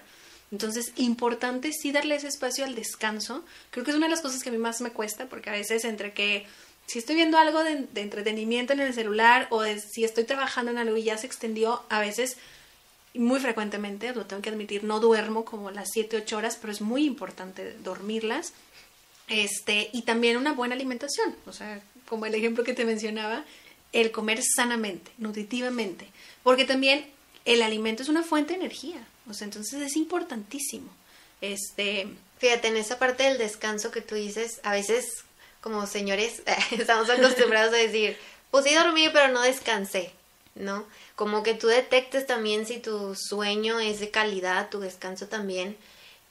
[0.52, 3.44] Entonces, importante sí darle ese espacio al descanso.
[3.70, 5.54] Creo que es una de las cosas que a mí más me cuesta, porque a
[5.54, 6.46] veces entre que
[6.86, 10.96] si estoy viendo algo de, entretenimiento en el celular o si estoy trabajando en algo
[10.96, 12.36] y ya se extendió, a veces,
[13.14, 16.80] muy frecuentemente, lo tengo que admitir, no duermo como las 7, 8 horas, pero es
[16.80, 18.52] muy importante dormirlas.
[19.28, 23.44] Este, y también una buena alimentación, o sea, como el ejemplo que te mencionaba,
[23.92, 26.06] el comer sanamente, nutritivamente,
[26.42, 27.06] porque también
[27.44, 30.90] el alimento es una fuente de energía, o sea, entonces es importantísimo.
[31.40, 32.08] Este,
[32.38, 35.24] fíjate, en esa parte del descanso que tú dices, a veces
[35.62, 36.42] como señores,
[36.72, 38.18] estamos acostumbrados a decir,
[38.50, 40.12] pues sí dormí, pero no descansé,
[40.54, 40.84] ¿no?
[41.14, 45.76] Como que tú detectes también si tu sueño es de calidad, tu descanso también.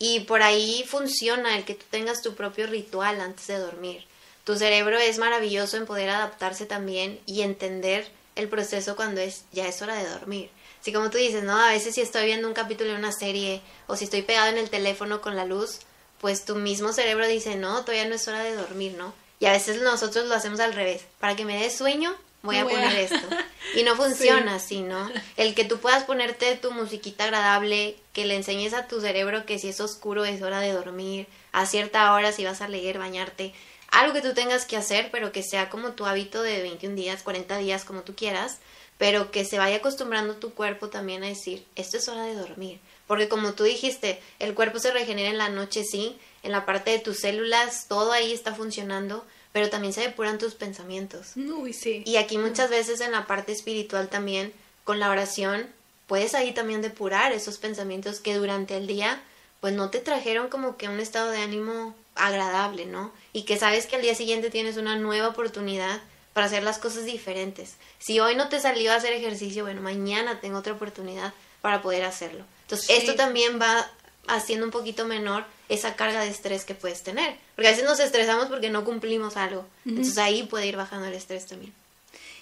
[0.04, 4.04] Y por ahí funciona el que tú tengas tu propio ritual antes de dormir.
[4.44, 9.68] Tu cerebro es maravilloso en poder adaptarse también y entender el proceso cuando es ya
[9.68, 10.50] es hora de dormir.
[10.82, 11.56] Así como tú dices, ¿no?
[11.56, 14.58] A veces si estoy viendo un capítulo de una serie o si estoy pegado en
[14.58, 15.82] el teléfono con la luz,
[16.20, 19.14] pues tu mismo cerebro dice, no, todavía no es hora de dormir, ¿no?
[19.40, 21.04] Y a veces nosotros lo hacemos al revés.
[21.20, 23.28] Para que me dé sueño, voy a poner esto.
[23.76, 25.10] Y no funciona así, ¿no?
[25.38, 29.60] El que tú puedas ponerte tu musiquita agradable, que le enseñes a tu cerebro que
[29.60, 33.54] si es oscuro es hora de dormir, a cierta hora si vas a leer, bañarte,
[33.92, 37.24] algo que tú tengas que hacer, pero que sea como tu hábito de 21 días,
[37.24, 38.60] 40 días, como tú quieras,
[38.98, 42.80] pero que se vaya acostumbrando tu cuerpo también a decir, esto es hora de dormir.
[43.08, 46.92] Porque como tú dijiste, el cuerpo se regenera en la noche, sí, en la parte
[46.92, 51.36] de tus células, todo ahí está funcionando, pero también se depuran tus pensamientos.
[51.36, 52.04] Uy, sí.
[52.06, 55.68] Y aquí muchas veces en la parte espiritual también, con la oración,
[56.08, 59.22] puedes ahí también depurar esos pensamientos que durante el día,
[59.60, 63.12] pues no te trajeron como que un estado de ánimo agradable, ¿no?
[63.34, 66.02] Y que sabes que al día siguiente tienes una nueva oportunidad
[66.34, 67.76] para hacer las cosas diferentes.
[68.00, 72.04] Si hoy no te salió a hacer ejercicio, bueno, mañana tengo otra oportunidad para poder
[72.04, 72.46] hacerlo.
[72.64, 73.90] Entonces, esto también va
[74.28, 77.36] haciendo un poquito menor esa carga de estrés que puedes tener.
[77.56, 79.66] Porque a veces nos estresamos porque no cumplimos algo.
[79.86, 81.74] Entonces ahí puede ir bajando el estrés también.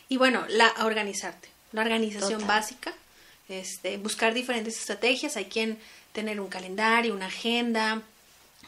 [0.07, 2.93] Y bueno, la organizarte, la organización básica,
[3.47, 5.38] este, buscar diferentes estrategias.
[5.38, 5.77] Hay quien
[6.13, 8.01] tener un calendario, una agenda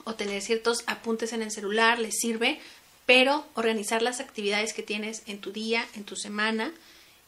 [0.04, 2.60] o tener ciertos apuntes en el celular les sirve,
[3.06, 6.72] pero organizar las actividades que tienes en tu día, en tu semana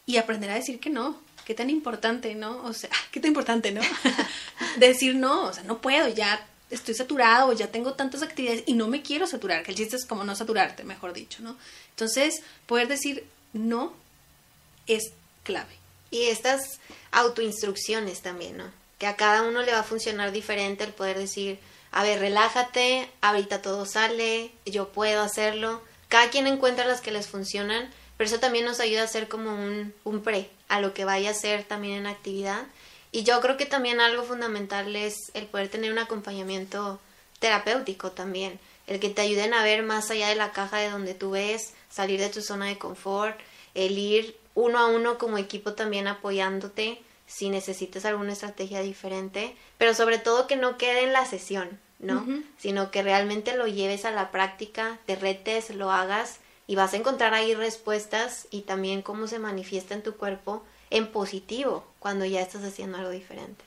[0.05, 1.19] y aprender a decir que no.
[1.45, 2.63] Qué tan importante, ¿no?
[2.63, 3.81] O sea, qué tan importante, ¿no?
[4.77, 8.87] decir no, o sea, no puedo, ya estoy saturado, ya tengo tantas actividades y no
[8.87, 11.57] me quiero saturar, que el chiste es como no saturarte, mejor dicho, ¿no?
[11.91, 13.93] Entonces, poder decir no
[14.87, 15.11] es
[15.43, 15.75] clave.
[16.09, 16.79] Y estas
[17.11, 18.65] autoinstrucciones también, ¿no?
[18.97, 21.59] Que a cada uno le va a funcionar diferente el poder decir,
[21.91, 25.81] a ver, relájate, ahorita todo sale, yo puedo hacerlo.
[26.07, 29.53] Cada quien encuentra las que les funcionan, pero eso también nos ayuda a hacer como
[29.53, 32.63] un, un pre a lo que vaya a ser también en actividad.
[33.11, 36.99] Y yo creo que también algo fundamental es el poder tener un acompañamiento
[37.39, 41.13] terapéutico también, el que te ayuden a ver más allá de la caja de donde
[41.13, 43.37] tú ves, salir de tu zona de confort,
[43.75, 49.93] el ir uno a uno como equipo también apoyándote si necesitas alguna estrategia diferente, pero
[49.93, 52.25] sobre todo que no quede en la sesión, ¿no?
[52.57, 56.97] Sino que realmente lo lleves a la práctica, te retes, lo hagas y vas a
[56.97, 62.41] encontrar ahí respuestas y también cómo se manifiesta en tu cuerpo en positivo cuando ya
[62.41, 63.63] estás haciendo algo diferente.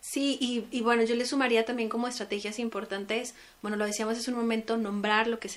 [0.00, 0.38] Sí,
[0.70, 4.76] y, bueno, yo le sumaría también como estrategias importantes, bueno, lo decíamos hace un momento,
[4.76, 5.50] nombrar lo que,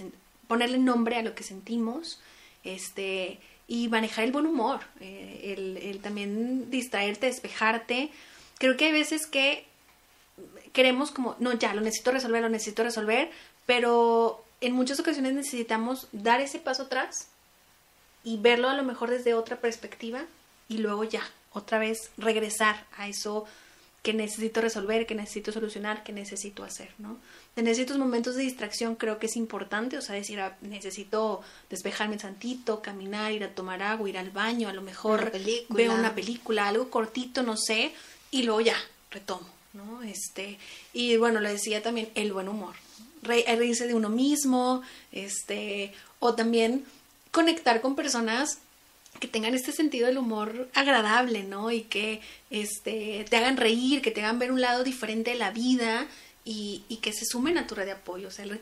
[0.48, 2.20] ponerle nombre a lo que sentimos,
[2.64, 8.10] este, y manejar el buen humor, eh, el, también distraerte, despejarte.
[8.58, 9.66] Creo que hay veces que
[10.74, 13.30] queremos como, no, ya, lo necesito resolver, lo necesito resolver,
[13.68, 17.28] pero en muchas ocasiones necesitamos dar ese paso atrás
[18.24, 20.24] y verlo a lo mejor desde otra perspectiva
[20.68, 23.46] y luego ya, otra vez regresar a eso
[24.02, 27.18] que necesito resolver, que necesito solucionar, que necesito hacer, ¿no?
[27.74, 32.20] Ciertos momentos de distracción creo que es importante, o sea, decir, ah, necesito despejarme un
[32.22, 35.32] santito, caminar, ir a tomar agua, ir al baño, a lo mejor
[35.70, 37.92] veo una película, algo cortito, no sé,
[38.32, 38.76] y luego ya,
[39.12, 40.02] retomo, ¿no?
[40.04, 40.58] Este,
[40.94, 42.76] y bueno, le decía también el buen humor,
[43.22, 46.86] reírse de uno mismo, este, o también
[47.32, 48.60] conectar con personas
[49.20, 51.72] que tengan este sentido del humor agradable, ¿no?
[51.72, 55.52] Y que este, te hagan reír, que te hagan ver un lado diferente de la
[55.52, 56.08] vida
[56.46, 58.30] y, y que se sumen a tu red de apoyo.
[58.30, 58.60] O sea, el,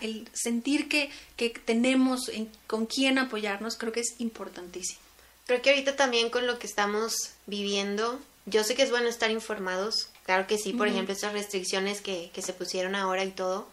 [0.00, 5.00] el sentir que, que tenemos en, con quién apoyarnos creo que es importantísimo.
[5.46, 9.30] Creo que ahorita también con lo que estamos viviendo, yo sé que es bueno estar
[9.30, 13.68] informados, claro que sí, por ejemplo, estas restricciones que, que se pusieron ahora y todo,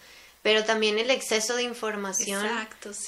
[0.48, 2.48] pero también el exceso de información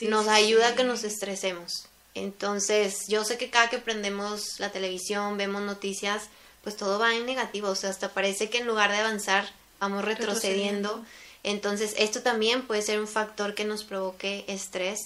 [0.09, 1.85] nos ayuda a que nos estresemos.
[2.13, 6.23] Entonces, yo sé que cada que prendemos la televisión, vemos noticias,
[6.63, 10.03] pues todo va en negativo, o sea, hasta parece que en lugar de avanzar, vamos
[10.03, 11.01] retrocediendo.
[11.43, 14.99] Entonces, esto también puede ser un factor que nos provoque estrés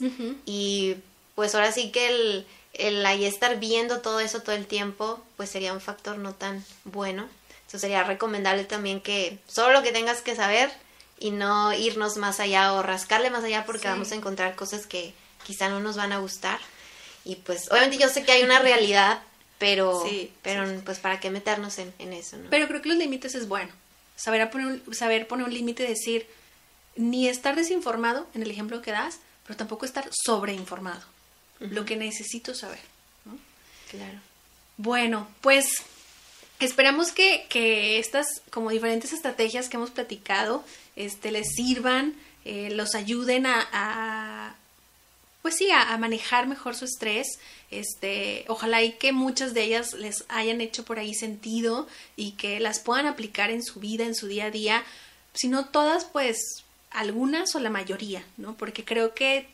[0.47, 0.95] y
[1.36, 5.51] pues ahora sí que el, el ahí estar viendo todo eso todo el tiempo, pues
[5.51, 7.29] sería un factor no tan bueno.
[7.67, 10.71] Entonces sería recomendable también que solo lo que tengas que saber
[11.24, 15.13] y no irnos más allá o rascarle más allá porque vamos a encontrar cosas que
[15.45, 16.59] quizá no nos van a gustar.
[17.24, 19.21] Y pues obviamente yo sé que hay una realidad,
[19.57, 20.03] pero,
[20.41, 22.49] pero pues para qué meternos en, eso, ¿no?
[22.49, 23.71] Pero creo que los límites es bueno.
[24.17, 26.28] Saber poner un, saber poner un límite decir,
[26.97, 31.01] ni estar desinformado, en el ejemplo que das, pero tampoco estar sobreinformado.
[31.61, 32.82] Lo que necesito saber.
[33.24, 33.38] ¿no?
[33.89, 34.19] Claro.
[34.76, 35.84] Bueno, pues
[36.59, 40.65] esperamos que, que, estas como diferentes estrategias que hemos platicado
[40.95, 42.15] este, les sirvan,
[42.45, 44.55] eh, los ayuden a,
[45.41, 47.39] pues sí, a, manejar mejor su estrés.
[47.71, 52.59] Este, ojalá y que muchas de ellas les hayan hecho por ahí sentido y que
[52.59, 54.83] las puedan aplicar en su vida, en su día a día.
[55.33, 56.37] Si no todas, pues
[56.91, 58.55] algunas o la mayoría, ¿no?
[58.55, 59.47] Porque creo que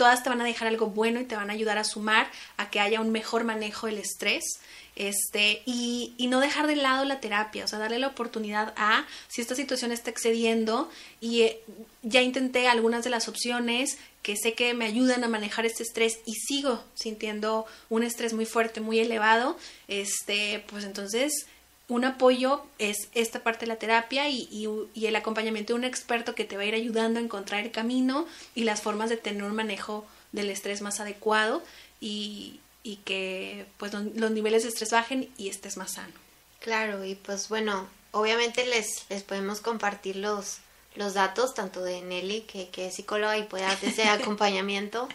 [0.00, 2.70] todas te van a dejar algo bueno y te van a ayudar a sumar a
[2.70, 4.58] que haya un mejor manejo del estrés
[4.96, 9.42] este, y, no dejar de lado la terapia, o sea, darle la oportunidad a si
[9.42, 10.90] esta situación está excediendo
[11.20, 11.60] y eh,
[12.02, 16.20] ya intenté algunas de las opciones que sé que me ayudan a manejar este estrés
[16.24, 21.46] y sigo sintiendo un estrés muy fuerte, muy elevado, este, pues entonces
[21.90, 25.84] un apoyo es esta parte de la terapia y, y, y, el acompañamiento de un
[25.84, 29.16] experto que te va a ir ayudando a encontrar el camino y las formas de
[29.16, 31.64] tener un manejo del estrés más adecuado
[32.00, 36.12] y, y que pues los niveles de estrés bajen y estés más sano.
[36.60, 40.58] Claro, y pues bueno, obviamente les, les podemos compartir los,
[40.94, 45.08] los datos, tanto de Nelly, que, que es psicóloga y puede hacer ese acompañamiento,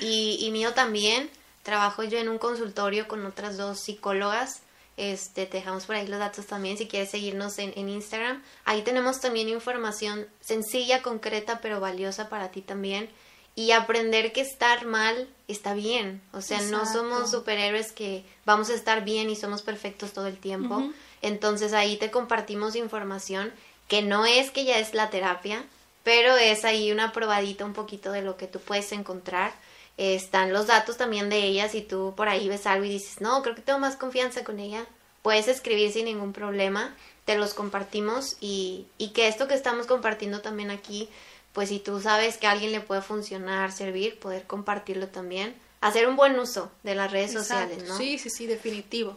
[0.00, 1.28] y, y mío también.
[1.62, 4.61] Trabajo yo en un consultorio con otras dos psicólogas.
[4.96, 8.42] Este, te dejamos por ahí los datos también si quieres seguirnos en, en Instagram.
[8.64, 13.08] Ahí tenemos también información sencilla, concreta, pero valiosa para ti también.
[13.54, 16.22] Y aprender que estar mal está bien.
[16.32, 20.38] O sea, no somos superhéroes que vamos a estar bien y somos perfectos todo el
[20.38, 20.90] tiempo.
[21.20, 23.52] Entonces ahí te compartimos información
[23.88, 25.64] que no es que ya es la terapia,
[26.02, 29.52] pero es ahí una probadita un poquito de lo que tú puedes encontrar
[29.96, 31.68] están los datos también de ella.
[31.68, 34.58] Si tú por ahí ves algo y dices, no, creo que tengo más confianza con
[34.58, 34.86] ella,
[35.22, 36.94] puedes escribir sin ningún problema.
[37.24, 41.08] Te los compartimos y, y que esto que estamos compartiendo también aquí,
[41.52, 45.54] pues si tú sabes que a alguien le puede funcionar, servir, poder compartirlo también.
[45.80, 47.96] Hacer un buen uso de las redes sociales, ¿no?
[47.96, 49.16] Sí, sí, sí, definitivo.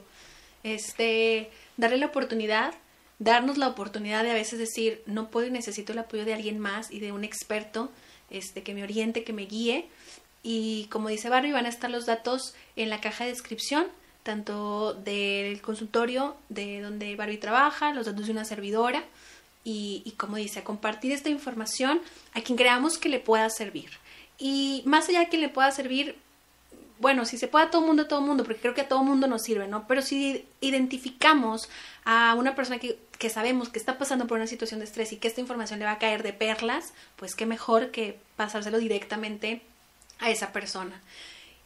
[0.63, 2.73] Este, darle la oportunidad,
[3.19, 6.59] darnos la oportunidad de a veces decir, no puedo y necesito el apoyo de alguien
[6.59, 7.91] más y de un experto,
[8.31, 9.89] este, que me oriente, que me guíe
[10.47, 13.87] y como dice Barbie, van a estar los datos en la caja de descripción,
[14.21, 19.03] tanto del consultorio de donde Barbie trabaja, los datos de una servidora
[19.63, 21.99] y, y como dice, a compartir esta información
[22.35, 23.89] a quien creamos que le pueda servir.
[24.37, 26.15] Y más allá de que le pueda servir,
[26.99, 29.03] bueno, si se puede a todo mundo, a todo mundo, porque creo que a todo
[29.03, 29.87] mundo nos sirve, ¿no?
[29.87, 31.69] Pero si identificamos
[32.03, 35.17] a una persona que, que, sabemos que está pasando por una situación de estrés y
[35.17, 39.63] que esta información le va a caer de perlas, pues qué mejor que pasárselo directamente
[40.19, 41.01] a esa persona.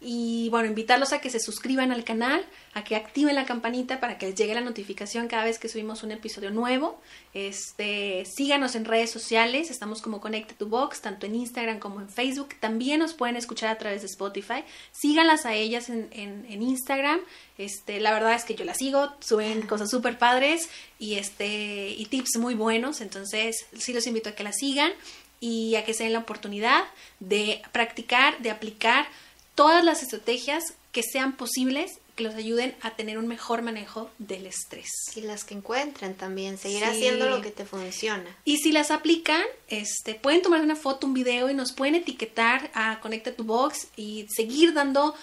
[0.02, 4.18] Y bueno, invitarlos a que se suscriban al canal, a que activen la campanita para
[4.18, 7.02] que les llegue la notificación cada vez que subimos un episodio nuevo.
[7.34, 12.08] Este, síganos en redes sociales, estamos como Connected to Box, tanto en Instagram como en
[12.08, 12.56] Facebook.
[12.62, 14.64] También nos pueden escuchar a través de Spotify.
[14.94, 17.20] Síganlas a ellas en, en, Instagram.
[17.58, 22.06] Este, la verdad es que yo las sigo, suben cosas súper padres y este, y
[22.06, 23.02] tips muy buenos.
[23.02, 24.94] Entonces, sí los invito a que las sigan
[25.40, 26.84] y a que se den la oportunidad
[27.20, 29.08] de practicar, de aplicar
[29.56, 34.46] todas las estrategias que sean posibles que los ayuden a tener un mejor manejo del
[34.46, 34.90] estrés.
[35.16, 38.36] Y las que encuentren también, seguir haciendo lo que te funciona.
[38.44, 42.72] Y si las aplican, este, pueden tomar una foto, un video y nos pueden etiquetar
[42.74, 45.16] a Conecta tu Box y seguir dando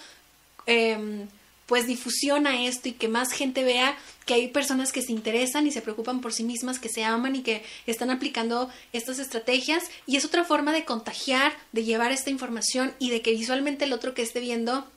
[0.65, 1.27] eh,
[1.67, 3.95] pues difusión a esto y que más gente vea
[4.25, 7.35] que hay personas que se interesan y se preocupan por sí mismas, que se aman
[7.35, 12.29] y que están aplicando estas estrategias y es otra forma de contagiar, de llevar esta
[12.29, 14.87] información y de que visualmente el otro que esté viendo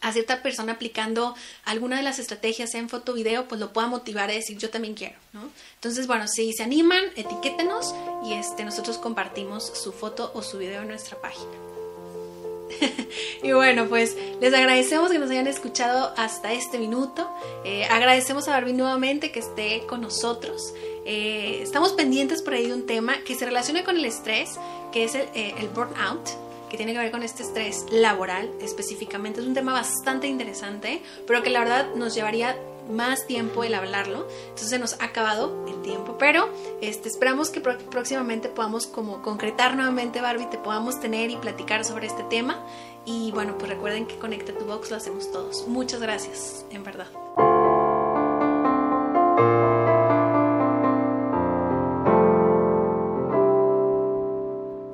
[0.00, 3.72] a cierta persona aplicando alguna de las estrategias, sea en foto o video, pues lo
[3.72, 5.48] pueda motivar a decir yo también quiero, ¿no?
[5.76, 7.94] Entonces, bueno, si se animan, etiquétenos
[8.24, 11.71] y este, nosotros compartimos su foto o su video en nuestra página.
[13.42, 17.30] y bueno, pues les agradecemos que nos hayan escuchado hasta este minuto.
[17.64, 20.74] Eh, agradecemos a Barbie nuevamente que esté con nosotros.
[21.04, 24.58] Eh, estamos pendientes por ahí de un tema que se relaciona con el estrés,
[24.92, 26.28] que es el, eh, el burnout
[26.70, 29.40] que tiene que ver con este estrés laboral específicamente.
[29.40, 32.56] Es un tema bastante interesante, pero que la verdad nos llevaría
[32.90, 34.26] más tiempo el hablarlo.
[34.48, 36.48] Entonces se nos ha acabado el tiempo, pero
[36.80, 42.06] este, esperamos que próximamente podamos como concretar nuevamente Barbie, te podamos tener y platicar sobre
[42.06, 42.64] este tema.
[43.04, 45.66] Y bueno, pues recuerden que Conecta tu Box lo hacemos todos.
[45.66, 47.08] Muchas gracias, en verdad.